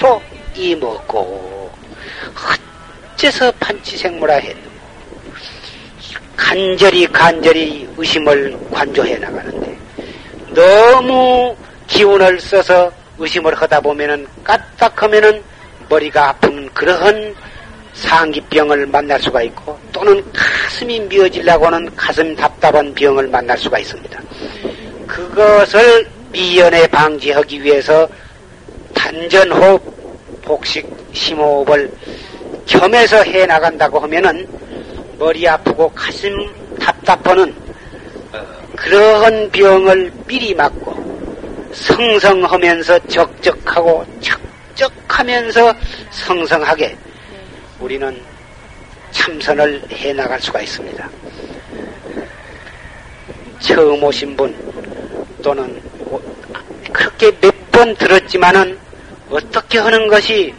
바로 0.00 0.20
이 0.54 0.74
먹고 0.74 1.47
어째서 3.14 3.52
판치생물화 3.52 4.34
했노 4.34 4.68
간절히 6.36 7.06
간절히 7.08 7.88
의심을 7.96 8.56
관조해 8.70 9.18
나가는데 9.18 9.76
너무 10.54 11.56
기운을 11.88 12.40
써서 12.40 12.90
의심을 13.18 13.54
하다 13.54 13.80
보면은 13.80 14.26
까딱하면은 14.44 15.42
머리가 15.88 16.28
아픈 16.30 16.68
그러한 16.72 17.34
상기병을 17.94 18.86
만날 18.86 19.20
수가 19.20 19.42
있고 19.42 19.78
또는 19.92 20.24
가슴이 20.32 21.00
미어지려고 21.00 21.66
하는 21.66 21.94
가슴 21.96 22.34
답답한 22.36 22.94
병을 22.94 23.26
만날 23.28 23.58
수가 23.58 23.78
있습니다. 23.78 24.20
그것을 25.06 26.08
미연에 26.30 26.86
방지하기 26.86 27.62
위해서 27.62 28.08
단전호흡, 28.94 30.42
복식, 30.42 30.86
심호흡을 31.12 31.90
겸해서 32.66 33.22
해 33.24 33.46
나간다고 33.46 33.98
하면은 34.00 34.46
머리 35.18 35.48
아프고 35.48 35.88
가슴 35.90 36.30
답답하는 36.78 37.54
어, 38.32 38.38
그러한 38.76 39.50
병을 39.50 40.12
미리 40.26 40.54
막고 40.54 40.96
성성하면서 41.72 43.06
적적하고 43.08 44.04
적적하면서 44.20 45.74
성성하게 46.10 46.96
우리는 47.80 48.20
참선을 49.10 49.82
해 49.92 50.12
나갈 50.12 50.40
수가 50.40 50.60
있습니다. 50.60 51.08
처음 53.60 54.02
오신 54.02 54.36
분 54.36 54.54
또는 55.42 55.80
그렇게 56.92 57.30
몇 57.40 57.58
번 57.78 57.94
들었지만은 57.94 58.76
어떻게 59.30 59.78
하는 59.78 60.08
것이 60.08 60.52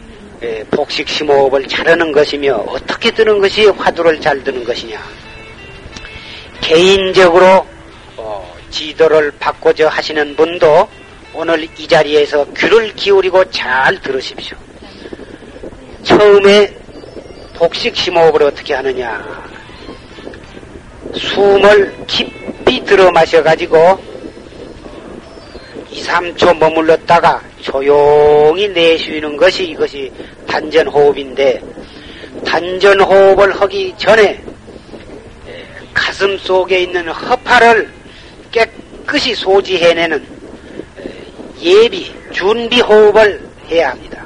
복식 0.70 1.08
심호흡을 1.08 1.66
잘하는 1.68 2.12
것이며 2.12 2.56
어떻게 2.68 3.10
드는 3.10 3.40
것이 3.40 3.66
화두를 3.66 4.20
잘 4.20 4.42
드는 4.42 4.64
것이냐. 4.64 5.00
개인적으로 6.60 7.66
어, 8.16 8.56
지도를 8.70 9.32
바꿔줘 9.38 9.88
하시는 9.88 10.36
분도 10.36 10.88
오늘 11.34 11.68
이 11.78 11.86
자리에서 11.86 12.46
귀를 12.56 12.94
기울이고 12.94 13.50
잘 13.50 14.00
들으십시오. 14.00 14.56
처음에 16.02 16.74
복식 17.54 17.94
심호흡을 17.94 18.42
어떻게 18.44 18.74
하느냐. 18.74 19.50
숨을 21.14 22.06
깊이 22.06 22.82
들어 22.84 23.10
마셔가지고 23.10 24.09
2, 25.90 26.02
3초 26.02 26.56
머물렀다가 26.58 27.42
조용히 27.60 28.68
내쉬는 28.68 29.36
것이 29.36 29.64
이것이 29.64 30.12
단전호흡인데 30.46 31.60
단전호흡을 32.46 33.60
하기 33.60 33.94
전에 33.98 34.42
가슴 35.92 36.38
속에 36.38 36.82
있는 36.82 37.08
허파를 37.08 37.90
깨끗이 38.52 39.34
소지해내는 39.34 40.24
예비, 41.60 42.12
준비호흡을 42.32 43.48
해야 43.68 43.90
합니다. 43.90 44.24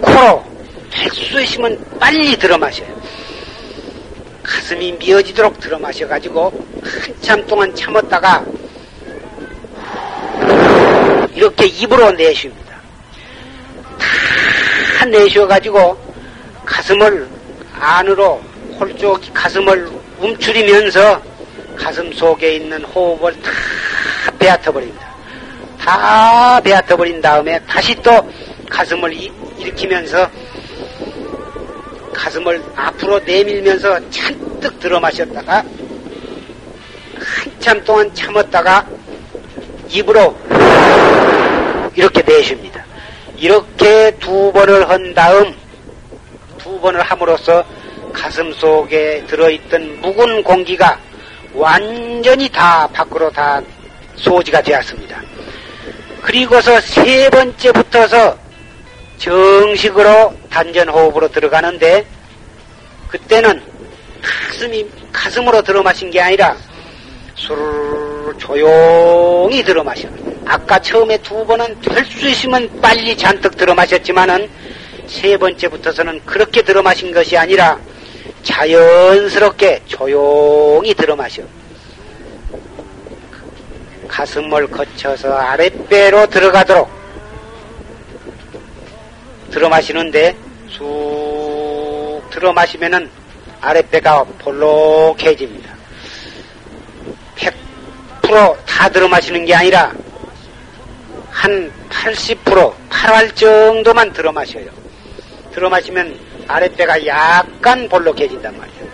코로 0.00 0.44
백수 0.90 1.40
있으면 1.40 1.78
빨리 1.98 2.36
들어 2.36 2.58
마셔요. 2.58 2.88
가슴이 4.42 4.92
미어지도록 4.92 5.60
들어 5.60 5.78
마셔가지고 5.78 6.52
한참 6.82 7.46
동안 7.46 7.74
참았다가 7.74 8.44
이렇게 11.38 11.66
입으로 11.66 12.10
내쉽니다. 12.10 12.74
다 14.98 15.04
내쉬어가지고 15.04 15.96
가슴을 16.64 17.28
안으로 17.78 18.42
홀쭉 18.80 19.20
가슴을 19.32 19.88
움츠리면서 20.18 21.22
가슴 21.76 22.12
속에 22.12 22.56
있는 22.56 22.82
호흡을 22.82 23.40
다 23.40 23.52
베앗아버립니다. 24.36 25.14
다 25.78 26.60
베앗아버린 26.60 27.20
다음에 27.20 27.60
다시 27.68 27.94
또 28.02 28.10
가슴을 28.68 29.12
일으키면서 29.12 30.28
가슴을 32.12 32.60
앞으로 32.74 33.20
내밀면서 33.20 34.10
잔뜩 34.10 34.80
들어 34.80 34.98
마셨다가 34.98 35.62
한참 37.16 37.84
동안 37.84 38.12
참았다가 38.12 38.84
입으로 39.88 40.36
이렇게 41.94 42.22
내쉽니다. 42.22 42.84
이렇게 43.36 44.10
두 44.18 44.52
번을 44.52 44.88
한 44.88 45.14
다음 45.14 45.54
두 46.58 46.80
번을 46.80 47.02
함으로써 47.02 47.64
가슴 48.12 48.52
속에 48.52 49.24
들어있던 49.26 50.00
묵은 50.00 50.42
공기가 50.42 50.98
완전히 51.54 52.48
다 52.48 52.88
밖으로 52.92 53.30
다 53.30 53.60
소지가 54.16 54.62
되었습니다. 54.62 55.20
그리고서 56.22 56.80
세 56.80 57.28
번째 57.30 57.72
붙어서 57.72 58.36
정식으로 59.18 60.34
단전 60.50 60.88
호흡으로 60.88 61.28
들어가는데 61.28 62.04
그때는 63.08 63.62
가슴이 64.22 64.86
가슴으로 65.12 65.62
들어 65.62 65.82
마신 65.82 66.10
게 66.10 66.20
아니라 66.20 66.56
술을 67.36 68.34
조용히 68.38 69.62
들어 69.62 69.82
마셔. 69.82 70.08
아까 70.48 70.78
처음에 70.78 71.18
두 71.18 71.44
번은 71.44 71.78
될 71.82 72.04
수 72.06 72.26
있으면 72.28 72.80
빨리 72.80 73.14
잔뜩 73.16 73.54
들어 73.56 73.74
마셨지만은 73.74 74.48
세 75.06 75.36
번째부터서는 75.36 76.24
그렇게 76.24 76.62
들어 76.62 76.82
마신 76.82 77.12
것이 77.12 77.36
아니라 77.36 77.78
자연스럽게 78.42 79.82
조용히 79.86 80.94
들어 80.94 81.14
마셔. 81.14 81.42
가슴을 84.08 84.68
거쳐서 84.70 85.34
아랫배로 85.34 86.26
들어가도록 86.28 86.88
들어 89.50 89.68
마시는데 89.68 90.34
쑥 90.70 92.22
들어 92.30 92.52
마시면은 92.54 93.10
아랫배가 93.60 94.24
볼록해집니다. 94.38 95.74
100%다 98.22 98.88
들어 98.88 99.08
마시는 99.08 99.44
게 99.44 99.54
아니라 99.54 99.92
한 101.38 101.72
80%, 101.88 102.74
8할 102.90 103.36
정도만 103.36 104.12
들어 104.12 104.32
마셔요. 104.32 104.66
들어 105.52 105.70
마시면 105.70 106.18
아랫배가 106.48 107.06
약간 107.06 107.88
볼록해진단 107.88 108.58
말이에요. 108.58 108.88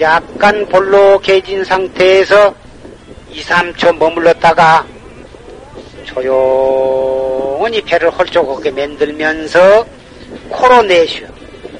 약간 0.00 0.66
볼록해진 0.66 1.62
상태에서 1.62 2.54
2, 3.28 3.42
3초 3.42 3.98
머물렀다가 3.98 4.86
조용히 6.06 7.82
배를 7.82 8.08
홀쭉하게 8.08 8.70
만들면서 8.70 9.84
코로 10.48 10.82
내쉬어. 10.82 11.28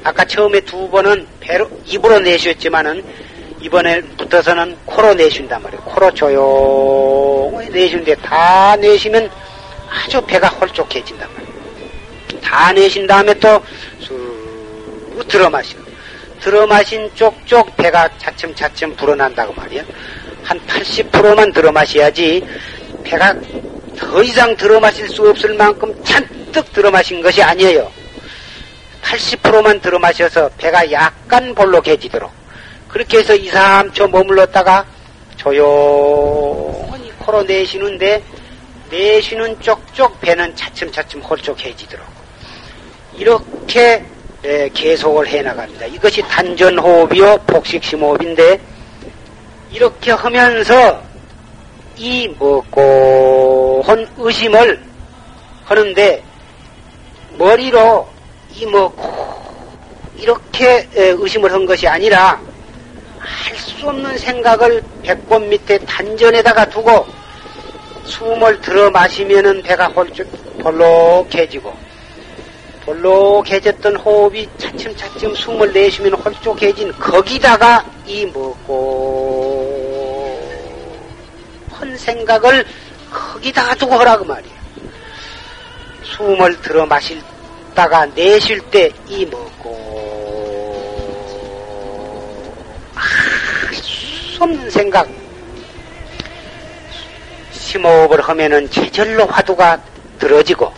아까 0.04 0.22
처음에 0.26 0.60
두 0.60 0.86
번은 0.90 1.26
배로, 1.40 1.66
입으로 1.86 2.20
내쉬었지만은 2.20 3.02
이번에 3.62 4.02
붙어서는 4.18 4.76
코로 4.84 5.14
내쉰단 5.14 5.62
말이에요. 5.62 5.82
코로 5.84 6.10
조용히 6.12 7.70
내쉬는데 7.70 8.16
다 8.16 8.76
내쉬면 8.76 9.30
아주 9.90 10.20
배가 10.22 10.48
홀쭉해진단 10.48 11.28
말이에요. 11.32 12.40
다 12.40 12.72
내신 12.72 13.06
다음에 13.06 13.34
또쑥 13.34 13.68
들어 15.28 15.50
마시고 15.50 15.82
들어 16.40 16.66
마신 16.66 17.10
쪽쪽 17.14 17.76
배가 17.76 18.08
차츰차츰 18.18 18.94
불어난다고 18.96 19.52
말이야. 19.52 19.82
한 20.42 20.58
80%만 20.66 21.52
들어 21.52 21.70
마셔야지 21.70 22.42
배가 23.04 23.34
더 23.98 24.22
이상 24.22 24.56
들어 24.56 24.80
마실 24.80 25.08
수 25.08 25.28
없을 25.28 25.54
만큼 25.54 25.94
잔뜩 26.02 26.72
들어 26.72 26.90
마신 26.90 27.20
것이 27.20 27.42
아니에요. 27.42 27.90
80%만 29.02 29.80
들어 29.80 29.98
마셔서 29.98 30.48
배가 30.56 30.90
약간 30.90 31.54
볼록해지도록 31.54 32.30
그렇게 32.88 33.18
해서 33.18 33.34
2, 33.34 33.50
3초 33.50 34.10
머물렀다가 34.10 34.86
조용히 35.36 37.10
코로 37.18 37.42
내쉬는데 37.42 38.22
내쉬는 38.90 39.60
쪽쪽 39.60 40.20
배는 40.20 40.54
차츰차츰 40.56 41.20
홀쭉해지도록 41.20 42.06
이렇게 43.16 44.04
계속을 44.74 45.28
해나갑니다. 45.28 45.86
이것이 45.86 46.22
단전호흡이요 46.22 47.38
복식심호흡인데 47.46 48.60
이렇게 49.70 50.10
하면서 50.12 51.02
이 51.96 52.28
먹고 52.38 53.82
한 53.84 54.06
의심을 54.16 54.82
하는데 55.64 56.22
머리로 57.38 58.08
이 58.54 58.66
먹고 58.66 59.40
이렇게 60.16 60.88
의심을 60.94 61.52
한 61.52 61.64
것이 61.66 61.86
아니라 61.86 62.40
할 63.18 63.56
수 63.56 63.88
없는 63.88 64.18
생각을 64.18 64.82
배꼽 65.02 65.38
밑에 65.40 65.78
단전에다가 65.78 66.66
두고 66.66 67.06
숨을 68.10 68.60
들어 68.60 68.90
마시면은 68.90 69.62
배가 69.62 69.86
홀쭉 69.88 70.58
볼록해지고 70.62 71.74
볼록해졌던 72.84 73.96
호흡이 73.96 74.48
차츰차츰 74.58 75.34
숨을 75.34 75.72
내쉬면 75.72 76.14
홀쭉해진 76.14 76.92
거기다가 76.98 77.84
이 78.06 78.26
먹고 78.26 79.70
한 81.70 81.96
생각을 81.96 82.64
거기다가 83.10 83.74
두고 83.74 83.94
하라고 83.96 84.24
말이야. 84.24 84.52
숨을 86.02 86.60
들어 86.60 86.84
마실다가 86.86 88.06
내쉴 88.14 88.60
때 88.70 88.90
이 89.08 89.24
먹고 89.26 89.70
수 93.72 94.42
없는 94.42 94.70
생각 94.70 95.08
심호흡을 97.70 98.20
하면은 98.20 98.68
제절로 98.70 99.26
화두가 99.26 99.80
들어지고 100.18 100.72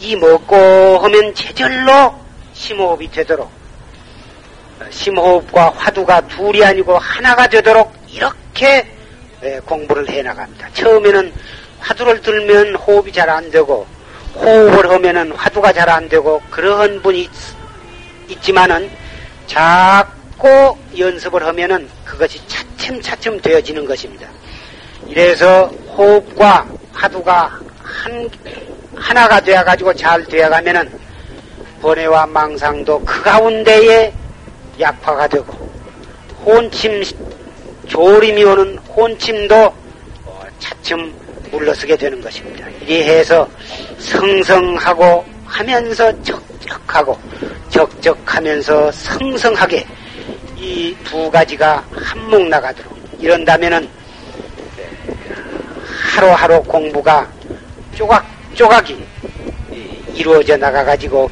이 0.00 0.16
먹고 0.16 0.54
하면 0.98 1.34
제절로 1.34 2.14
심호흡이 2.52 3.10
되도록 3.10 3.50
심호흡과 4.90 5.70
화두가 5.70 6.28
둘이 6.28 6.62
아니고 6.62 6.98
하나가 6.98 7.46
되도록 7.46 7.94
이렇게 8.10 8.86
공부를 9.64 10.10
해 10.10 10.22
나갑니다. 10.22 10.68
처음에는 10.74 11.32
화두를 11.78 12.20
들면 12.20 12.74
호흡이 12.74 13.12
잘 13.12 13.30
안 13.30 13.50
되고 13.50 13.86
호흡을 14.34 14.90
하면은 14.90 15.32
화두가 15.32 15.72
잘 15.72 15.88
안 15.88 16.06
되고 16.06 16.42
그러한 16.50 17.00
분이 17.00 17.22
있, 18.28 18.42
지만은 18.42 18.90
자꾸 19.46 20.76
연습을 20.98 21.46
하면은 21.46 21.88
그것이 22.04 22.40
차츰차츰 22.46 23.40
되어지는 23.40 23.86
것입니다. 23.86 24.28
이래서 25.10 25.66
호흡과 25.96 26.64
화두가 26.92 27.50
한, 27.82 28.30
하나가 28.94 29.40
되어가지고 29.40 29.92
잘 29.94 30.24
되어가면은 30.24 30.88
번뇌와 31.82 32.26
망상도 32.26 33.00
그 33.04 33.20
가운데에 33.22 34.12
약화가 34.78 35.26
되고 35.26 35.52
혼침 36.44 37.02
조림이 37.88 38.44
오는 38.44 38.78
혼침도 38.78 39.56
어, 40.24 40.42
차츰 40.60 41.12
물러서게 41.50 41.96
되는 41.96 42.20
것입니다. 42.20 42.68
이리 42.82 43.02
해서 43.02 43.48
성성하고 43.98 45.24
하면서 45.44 46.22
적적하고 46.22 47.18
적적하면서 47.70 48.92
성성하게 48.92 49.84
이 50.56 50.94
두 51.04 51.28
가지가 51.28 51.82
한몫 51.92 52.42
나가도록 52.48 52.96
이런다면은 53.18 53.88
하루하루 56.10 56.60
공부가 56.64 57.30
조각 57.94 58.26
조각이 58.54 59.06
이루어져 60.12 60.56
나가 60.56 60.84
가지고 60.84 61.30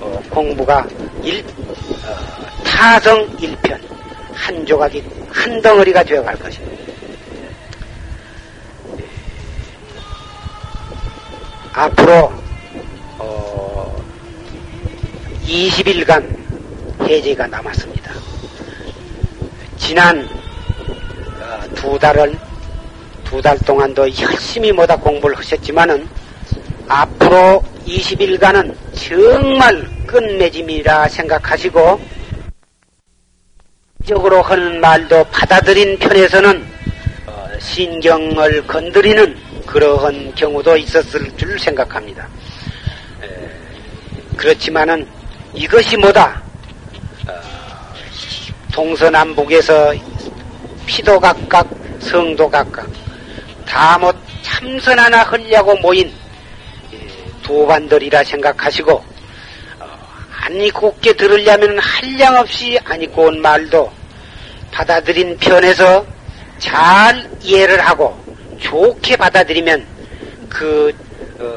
어, 0.00 0.22
공부가 0.30 0.86
일, 1.22 1.44
어, 2.06 2.62
타성 2.64 3.28
일편 3.40 3.80
한 4.32 4.64
조각이 4.64 5.04
한 5.32 5.60
덩어리가 5.60 6.04
되어갈 6.04 6.36
것입니다. 6.36 6.80
앞으로 11.72 12.32
어, 13.18 14.04
20일간 15.44 16.24
해제가 17.02 17.48
남았습니다. 17.48 18.12
지난 19.76 20.24
어, 21.40 21.74
두 21.74 21.98
달을 21.98 22.49
두 23.30 23.40
달 23.40 23.56
동안도 23.60 24.02
열심히 24.20 24.72
뭐다 24.72 24.96
공부를 24.96 25.38
하셨지만은 25.38 26.08
앞으로 26.88 27.62
20일간은 27.86 28.74
정말 28.92 29.86
끝맺음이라 30.04 31.06
생각하시고 31.08 32.00
적으로 34.04 34.42
하는 34.42 34.80
말도 34.80 35.22
받아들인 35.30 35.96
편에서는 36.00 36.66
어, 37.26 37.48
신경을 37.60 38.66
건드리는 38.66 39.36
그러한 39.64 40.34
경우도 40.34 40.76
있었을 40.76 41.30
줄 41.36 41.56
생각합니다. 41.56 42.26
그렇지만은 44.36 45.06
이것이 45.54 45.96
뭐다? 45.98 46.42
어, 47.28 47.32
동서남북에서 48.72 49.94
피도 50.86 51.20
각각 51.20 51.68
성도 52.00 52.50
각각 52.50 52.99
다못 53.70 54.16
참선 54.42 54.98
하나 54.98 55.22
하려고 55.22 55.76
모인 55.76 56.12
도반들이라 57.44 58.24
생각하시고 58.24 58.92
어, 58.92 59.98
아니 60.40 60.70
곱게 60.72 61.12
들으려면 61.12 61.78
한량 61.78 62.36
없이 62.36 62.76
안 62.84 63.00
입고 63.00 63.26
온 63.26 63.40
말도 63.40 63.90
받아들인 64.72 65.38
편에서 65.38 66.04
잘 66.58 67.30
이해를 67.40 67.78
하고 67.80 68.18
좋게 68.58 69.16
받아들이면 69.16 69.86
그 70.48 70.92
어, 71.38 71.54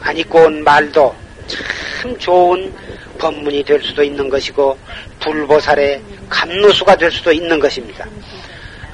안 0.00 0.16
입고 0.16 0.44
온 0.44 0.64
말도 0.64 1.14
참 1.46 2.18
좋은 2.18 2.74
법문이 3.18 3.64
될 3.64 3.82
수도 3.82 4.02
있는 4.02 4.30
것이고 4.30 4.78
불보살의 5.20 6.02
감로수가 6.30 6.96
될 6.96 7.12
수도 7.12 7.30
있는 7.32 7.60
것입니다. 7.60 8.06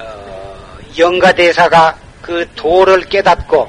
어, 0.00 0.78
영가대사가 0.98 1.96
그 2.30 2.46
도를 2.54 3.00
깨닫고 3.06 3.68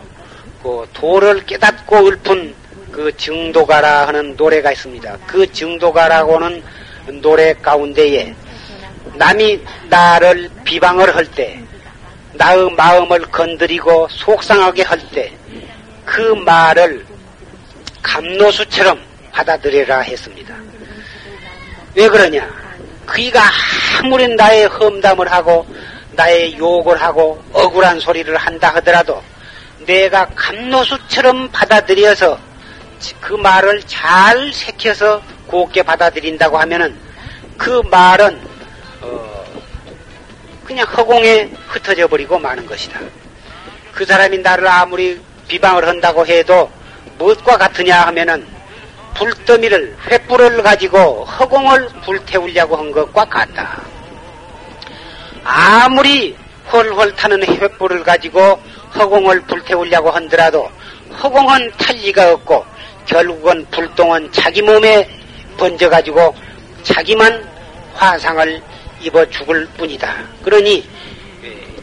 그 0.62 0.88
도를 0.94 1.44
깨닫고 1.48 2.10
읊은 2.10 2.54
그 2.92 3.12
증도가라 3.18 4.06
하는 4.06 4.36
노래가 4.36 4.72
있습니다. 4.72 5.18
그 5.26 5.52
증도가라고는 5.52 6.62
노래 7.24 7.56
가운데에 7.56 8.36
남이 9.16 9.60
나를 9.90 10.48
비방을 10.64 11.16
할 11.16 11.26
때, 11.26 11.60
나의 12.34 12.70
마음을 12.74 13.22
건드리고 13.32 14.08
속상하게 14.12 14.84
할 14.84 15.00
때, 15.10 15.34
그 16.06 16.22
말을 16.46 17.04
감노수처럼 18.04 19.02
받아들여라 19.32 20.02
했습니다. 20.02 20.56
왜 21.96 22.08
그러냐? 22.08 22.48
그이가 23.08 23.42
아무리 24.04 24.28
나의 24.36 24.68
험담을 24.68 25.32
하고, 25.32 25.66
나의 26.12 26.58
욕을 26.58 27.02
하고, 27.02 27.42
억울한 27.54 28.00
소리를 28.00 28.36
한다 28.38 28.74
하더라도, 28.76 29.22
내가 29.86 30.28
감노수처럼 30.36 31.50
받아들여서 31.52 32.38
그 33.20 33.34
말을 33.34 33.82
잘 33.88 34.54
새겨서 34.54 35.22
곱게 35.48 35.84
받아들인다고 35.84 36.58
하면은 36.60 36.98
그 37.58 37.82
말은 37.90 38.40
어 39.02 39.46
그냥 40.64 40.86
허공에 40.88 41.50
흩어져 41.68 42.08
버리고 42.08 42.38
마는 42.38 42.66
것이다. 42.66 43.00
그 43.92 44.06
사람이 44.06 44.38
나를 44.40 44.68
아무리 44.68 45.20
비방을 45.48 45.88
한다고 45.88 46.26
해도 46.26 46.72
무엇과 47.18 47.58
같으냐 47.58 48.02
하면은 48.08 48.48
불더미를 49.16 49.98
횃불을 50.08 50.64
가지고 50.64 51.26
허공을 51.26 51.90
불태우려고 52.06 52.78
한 52.78 52.92
것과 52.92 53.26
같다. 53.26 53.82
아무리 55.44 56.36
헐헐 56.72 57.16
타는 57.16 57.42
횃불을 57.42 58.04
가지고 58.04 58.60
허공을 58.96 59.42
불태우려고 59.42 60.10
한더라도 60.10 60.70
허공은 61.22 61.72
탈 61.78 61.96
리가 61.98 62.34
없고 62.34 62.66
결국은 63.06 63.66
불똥은 63.72 64.32
자기 64.32 64.62
몸에 64.62 65.08
번져가지고 65.58 66.36
자기만 66.84 67.46
화상을 67.94 68.62
입어 69.02 69.26
죽을 69.30 69.68
뿐이다. 69.78 70.16
그러니 70.44 70.88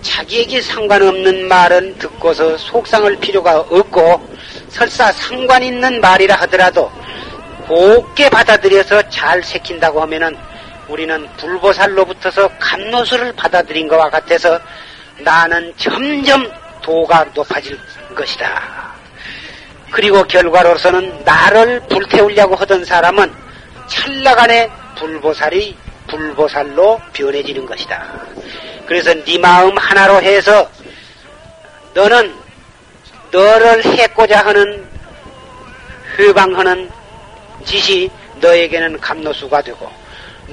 자기에게 0.02 0.61
상관없는 0.61 1.48
말은 1.48 1.98
듣고서 1.98 2.56
속상할 2.56 3.16
필요가 3.16 3.61
없고 3.61 4.28
설사 4.68 5.11
상관 5.12 5.62
있는 5.62 6.00
말이라 6.00 6.36
하더라도 6.42 6.90
곱게 7.66 8.30
받아들여서 8.30 9.09
잘 9.11 9.42
새킨다고 9.42 10.00
하면은 10.02 10.36
우리는 10.89 11.28
불보살로부터서 11.36 12.49
감노수를 12.59 13.32
받아들인 13.34 13.89
것과 13.89 14.11
같아서 14.11 14.59
나는 15.18 15.72
점점 15.76 16.51
도가 16.82 17.24
높아질 17.34 17.78
것이다. 18.14 18.95
그리고 19.91 20.22
결과로서는 20.24 21.24
나를 21.24 21.80
불태우려고 21.89 22.55
하던 22.57 22.84
사람은 22.84 23.32
찰나간에 23.86 24.70
불보살이 24.97 25.76
불보살로 26.09 27.01
변해지는 27.12 27.66
것이다. 27.66 28.05
그래서 28.86 29.12
네 29.24 29.39
마음 29.39 29.76
하나로 29.76 30.22
해서 30.22 30.68
너는 31.95 32.34
너를 33.30 33.84
해고자 33.84 34.45
하는 34.45 34.86
회방하는 36.18 36.91
짓이 37.64 38.11
너에게는 38.41 38.99
감노수가 39.01 39.62
되고 39.62 39.91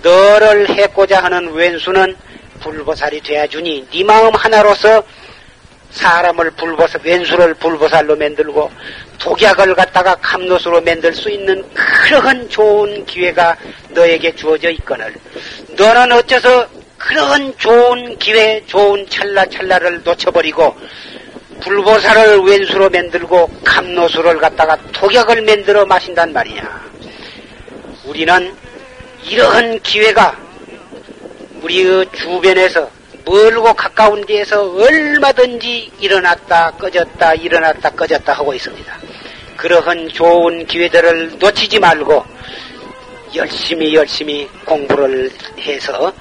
너를 0.01 0.69
해고자 0.69 1.23
하는 1.23 1.53
왼수는 1.53 2.15
불보살이 2.61 3.21
되어주니 3.21 3.87
네 3.91 4.03
마음 4.03 4.33
하나로서 4.33 5.03
사람을 5.91 6.51
불보살, 6.51 7.01
왼수를 7.03 7.53
불보살로 7.55 8.15
만들고 8.17 8.69
독약을 9.19 9.75
갖다가 9.75 10.15
감노수로 10.15 10.81
만들 10.81 11.13
수 11.13 11.29
있는 11.29 11.63
그러한 11.73 12.49
좋은 12.49 13.05
기회가 13.05 13.55
너에게 13.89 14.35
주어져 14.35 14.69
있거늘 14.71 15.13
너는 15.77 16.11
어째서 16.11 16.67
그런 16.97 17.55
좋은 17.57 18.17
기회, 18.17 18.61
좋은 18.65 19.07
찰나찰나를 19.09 20.03
놓쳐버리고 20.03 20.75
불보살을 21.61 22.39
왼수로 22.39 22.89
만들고 22.89 23.49
감노수를 23.63 24.37
갖다가 24.39 24.77
독약을 24.91 25.41
만들어 25.43 25.85
마신단 25.85 26.33
말이야. 26.33 26.85
우리는 28.05 28.55
이러한 29.27 29.79
기회가 29.81 30.37
우리의 31.61 32.05
주변에서 32.13 32.89
멀고 33.25 33.73
가까운 33.73 34.23
데에서 34.25 34.71
얼마든지 34.71 35.91
일어났다 35.99 36.71
꺼졌다 36.71 37.33
일어났다 37.33 37.89
꺼졌다 37.89 38.33
하고 38.33 38.53
있습니다. 38.53 38.97
그러한 39.57 40.09
좋은 40.09 40.65
기회들을 40.67 41.39
놓치지 41.39 41.79
말고 41.79 42.23
열심히 43.35 43.95
열심히 43.95 44.47
공부를 44.63 45.31
해서 45.59 46.13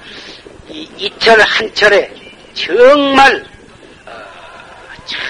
이 0.67 0.89
이철 0.97 1.39
한철에 1.41 2.11
정말 2.55 3.45
어, 4.07 4.11
참 5.05 5.21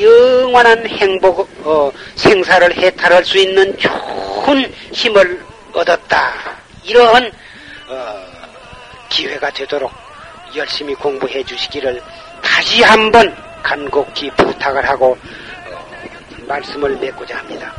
영원한 0.00 0.86
행복 0.86 1.40
어, 1.64 1.92
생사를 2.14 2.74
해탈할 2.74 3.24
수 3.24 3.36
있는 3.36 3.76
좋은 3.76 4.72
힘을 4.92 5.44
얻었다. 5.74 6.58
이러한 6.88 7.30
어, 7.88 8.26
기회가 9.10 9.50
되도록 9.50 9.92
열심히 10.56 10.94
공부해 10.94 11.44
주시기를 11.44 12.02
다시 12.42 12.82
한번 12.82 13.36
간곡히 13.62 14.30
부탁을 14.30 14.88
하고 14.88 15.16
어, 15.66 15.86
말씀을 16.46 16.96
맺고자 16.96 17.36
합니다. 17.36 17.74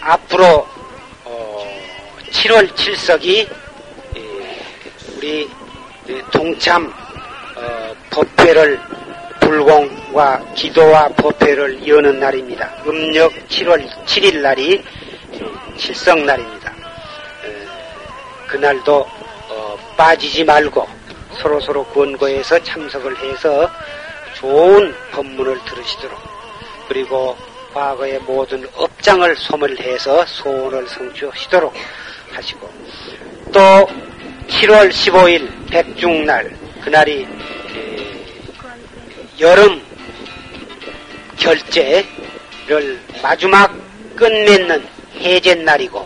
앞으로 0.00 0.66
어, 1.24 1.78
7월 2.30 2.74
7석이 2.74 3.48
우리 5.16 5.46
동참 6.32 6.90
어, 7.54 7.94
법회를 8.08 8.80
불공과 9.40 10.42
기도와 10.54 11.08
법회를 11.08 11.86
여는 11.86 12.18
날입니다. 12.18 12.82
음력 12.86 13.30
7월 13.48 13.86
7일 14.06 14.38
날이 14.38 14.82
칠성 15.76 16.26
날입니다. 16.26 16.72
그날도 18.48 19.06
어, 19.48 19.78
빠지지 19.96 20.44
말고 20.44 20.86
서로 21.40 21.60
서로 21.60 21.84
권고해서 21.84 22.62
참석을 22.62 23.16
해서 23.18 23.70
좋은 24.34 24.94
법문을 25.12 25.64
들으시도록 25.64 26.18
그리고 26.88 27.36
과거의 27.72 28.18
모든 28.20 28.66
업장을 28.74 29.36
소멸해서 29.36 30.26
소원을 30.26 30.88
성취하시도록 30.88 31.72
하시고 32.32 32.70
또 33.52 33.60
7월 34.48 34.90
15일 34.90 35.70
백중날 35.70 36.52
그날이 36.82 37.26
여름 39.38 39.80
결제를 41.36 43.00
마지막 43.22 43.72
끝맺는 44.16 44.99
해제날이고 45.20 45.98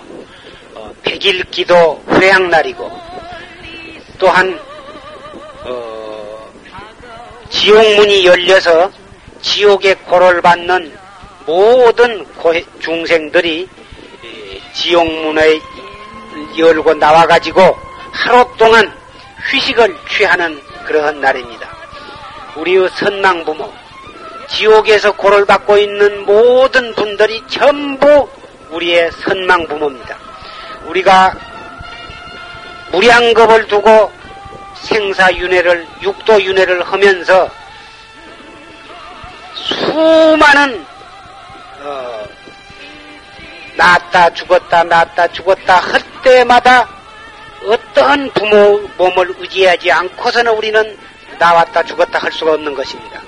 어, 0.74 0.94
백일기도 1.02 2.02
회양날이고 2.10 2.90
또한 4.18 4.58
어, 5.64 6.50
지옥문이 7.50 8.26
열려서 8.26 8.90
지옥의 9.42 9.96
고를 10.06 10.40
받는 10.40 10.96
모든 11.46 12.26
중생들이 12.80 13.68
지옥문에 14.74 15.60
열고 16.58 16.94
나와가지고 16.94 17.76
하루 18.12 18.46
동안 18.56 18.92
휴식을 19.50 19.94
취하는 20.10 20.60
그러한 20.86 21.20
날입니다. 21.20 21.68
우리의 22.56 22.88
선망부모, 22.94 23.72
지옥에서 24.48 25.12
고를 25.12 25.44
받고 25.44 25.76
있는 25.78 26.24
모든 26.24 26.94
분들이 26.94 27.42
전부 27.48 28.28
우리의 28.74 29.10
선망 29.12 29.66
부모입니다. 29.66 30.16
우리가 30.86 31.32
무량겁을 32.92 33.66
두고 33.68 34.12
생사윤회를, 34.74 35.86
육도윤회를 36.02 36.82
하면서 36.82 37.48
수많은 39.54 40.84
어, 41.82 42.24
낳았다 43.76 44.30
죽었다 44.34 44.84
낳았다 44.84 45.28
죽었다 45.28 45.76
할 45.76 46.00
때마다 46.22 46.88
어떠한 47.66 48.30
부모 48.34 48.88
몸을 48.98 49.34
의지하지 49.38 49.90
않고서는 49.90 50.52
우리는 50.52 50.98
나왔다 51.38 51.82
죽었다 51.82 52.18
할 52.18 52.30
수가 52.32 52.52
없는 52.52 52.74
것입니다. 52.74 53.20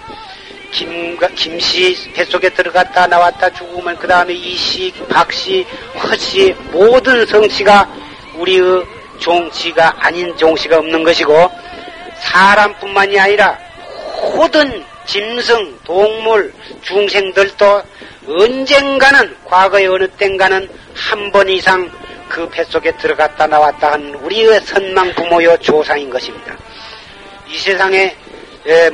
김, 0.76 1.16
김씨 1.34 2.12
뱃속에 2.12 2.50
들어갔다 2.50 3.06
나왔다 3.06 3.48
죽으면 3.48 3.96
그 3.96 4.06
다음에 4.06 4.34
이씨, 4.34 4.92
박씨, 5.08 5.66
허씨 6.02 6.54
모든 6.70 7.24
성씨가 7.24 7.88
우리의 8.34 8.84
종씨가 9.18 9.96
아닌 9.98 10.36
종씨가 10.36 10.76
없는 10.76 11.02
것이고 11.02 11.50
사람뿐만이 12.20 13.18
아니라 13.18 13.58
모든 14.34 14.84
짐승, 15.06 15.78
동물, 15.84 16.52
중생들도 16.82 17.82
언젠가는 18.28 19.34
과거의 19.46 19.86
어느 19.86 20.06
땐가는 20.08 20.68
한 20.94 21.32
번 21.32 21.48
이상 21.48 21.90
그 22.28 22.46
뱃속에 22.50 22.94
들어갔다 22.98 23.46
나왔다 23.46 23.92
한 23.92 24.14
우리의 24.16 24.60
선망 24.60 25.10
부모요 25.14 25.56
조상인 25.58 26.10
것입니다. 26.10 26.54
이 27.48 27.56
세상에 27.56 28.14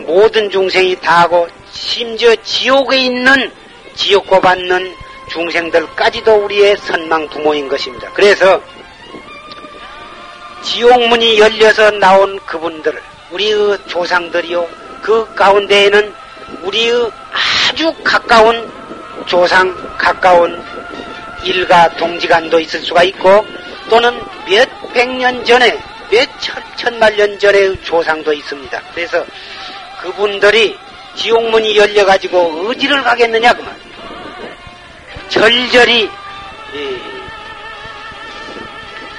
모든 0.07 0.49
중생이 0.49 0.95
다 1.01 1.23
하고 1.23 1.49
심지어 1.73 2.35
지옥에 2.37 2.99
있는 2.99 3.51
지옥고 3.95 4.41
받는 4.41 4.95
중생들까지도 5.31 6.45
우리의 6.45 6.77
선망 6.77 7.27
부모인 7.29 7.69
것입니다. 7.69 8.11
그래서 8.13 8.61
지옥문이 10.63 11.39
열려서 11.39 11.91
나온 11.93 12.39
그분들, 12.47 13.01
우리의 13.31 13.79
조상들이요, 13.89 14.69
그 15.03 15.35
가운데에는 15.35 16.15
우리의 16.63 17.11
아주 17.33 17.93
가까운 18.05 18.71
조상, 19.27 19.75
가까운 19.99 20.63
일가 21.43 21.89
동지간도 21.97 22.61
있을 22.61 22.81
수가 22.81 23.03
있고, 23.05 23.45
또는 23.89 24.21
몇 24.49 24.69
백 24.93 25.09
년 25.09 25.45
전에, 25.45 25.79
몇 26.11 26.29
천, 26.41 26.63
천만 26.77 27.17
년 27.17 27.39
전의 27.39 27.77
조상도 27.83 28.33
있습니다. 28.33 28.83
그래서 28.95 29.25
그분들이 30.03 30.77
지옥문이 31.15 31.77
열려가지고 31.77 32.69
어디를 32.69 33.03
가겠느냐 33.03 33.53
그만. 33.53 33.77
절절히 35.29 36.11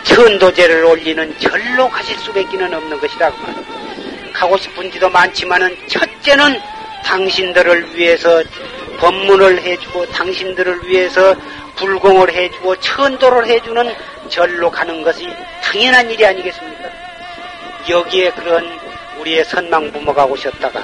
천도제를 0.04 0.86
올리는 0.86 1.40
절로 1.40 1.90
가실 1.90 2.18
수밖에는 2.20 2.74
없는 2.74 3.00
것이다 3.00 3.32
그만. 3.32 3.66
가고 4.34 4.58
싶은 4.58 4.92
지도 4.92 5.10
많지만은 5.10 5.76
첫째는 5.88 6.60
당신들을 7.06 7.96
위해서 7.96 8.44
법문을 9.00 9.62
해주고 9.62 10.08
당신들을 10.08 10.88
위해서 10.88 11.36
불공을 11.76 12.34
해주고 12.34 12.80
천도를 12.80 13.48
해주는 13.48 13.94
절로 14.30 14.70
가는 14.70 15.02
것이 15.04 15.28
당연한 15.62 16.10
일이 16.10 16.26
아니겠습니까? 16.26 16.90
여기에 17.90 18.32
그런 18.32 18.80
우리의 19.20 19.44
선망 19.46 19.92
부모가 19.92 20.26
오셨다가 20.26 20.84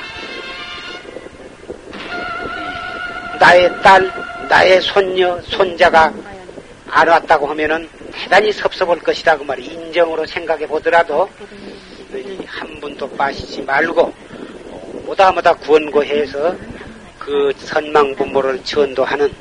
나의 3.39 3.81
딸, 3.81 4.11
나의 4.49 4.81
손녀, 4.81 5.41
손자가 5.41 6.13
안 6.87 7.07
왔다고 7.07 7.47
하면은 7.47 7.87
대단히 8.11 8.51
섭섭할 8.51 8.99
것이다 8.99 9.37
그 9.37 9.43
말이 9.43 9.65
인정으로 9.65 10.25
생각해 10.25 10.67
보더라도 10.67 11.29
한 12.45 12.79
분도 12.81 13.09
빠지지 13.09 13.61
말고 13.61 14.13
뭐다 15.05 15.31
구원고해서 15.53 16.55
그 17.17 17.53
선망 17.57 18.15
부모를 18.15 18.63
전도하는 18.63 19.31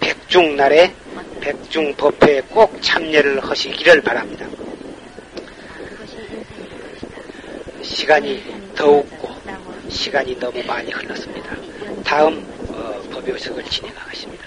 백중날에 0.00 0.92
백중법회에 1.40 2.40
꼭 2.50 2.82
참여를 2.82 3.40
하시기를 3.40 4.02
바랍니다. 4.02 4.46
시간이 7.82 8.42
더웠고 8.74 9.28
시간이 9.88 10.38
너무 10.38 10.62
많이 10.64 10.90
흘렀습니다. 10.92 11.56
다음 12.04 12.46
어, 12.72 13.00
법요석을 13.10 13.64
진행하겠습니다. 13.64 14.46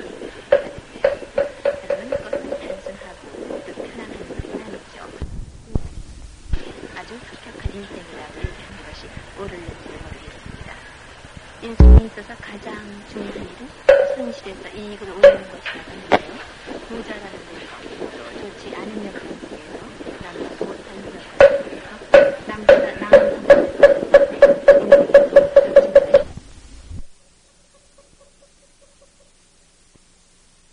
가장 12.49 12.73
중요한 13.11 13.37
일은 13.37 13.69
현실에서 14.15 14.69
이익을 14.69 15.07
얻는 15.07 15.21
것이라고 15.21 15.91
하는데요. 15.91 16.39
않으면 17.13 17.38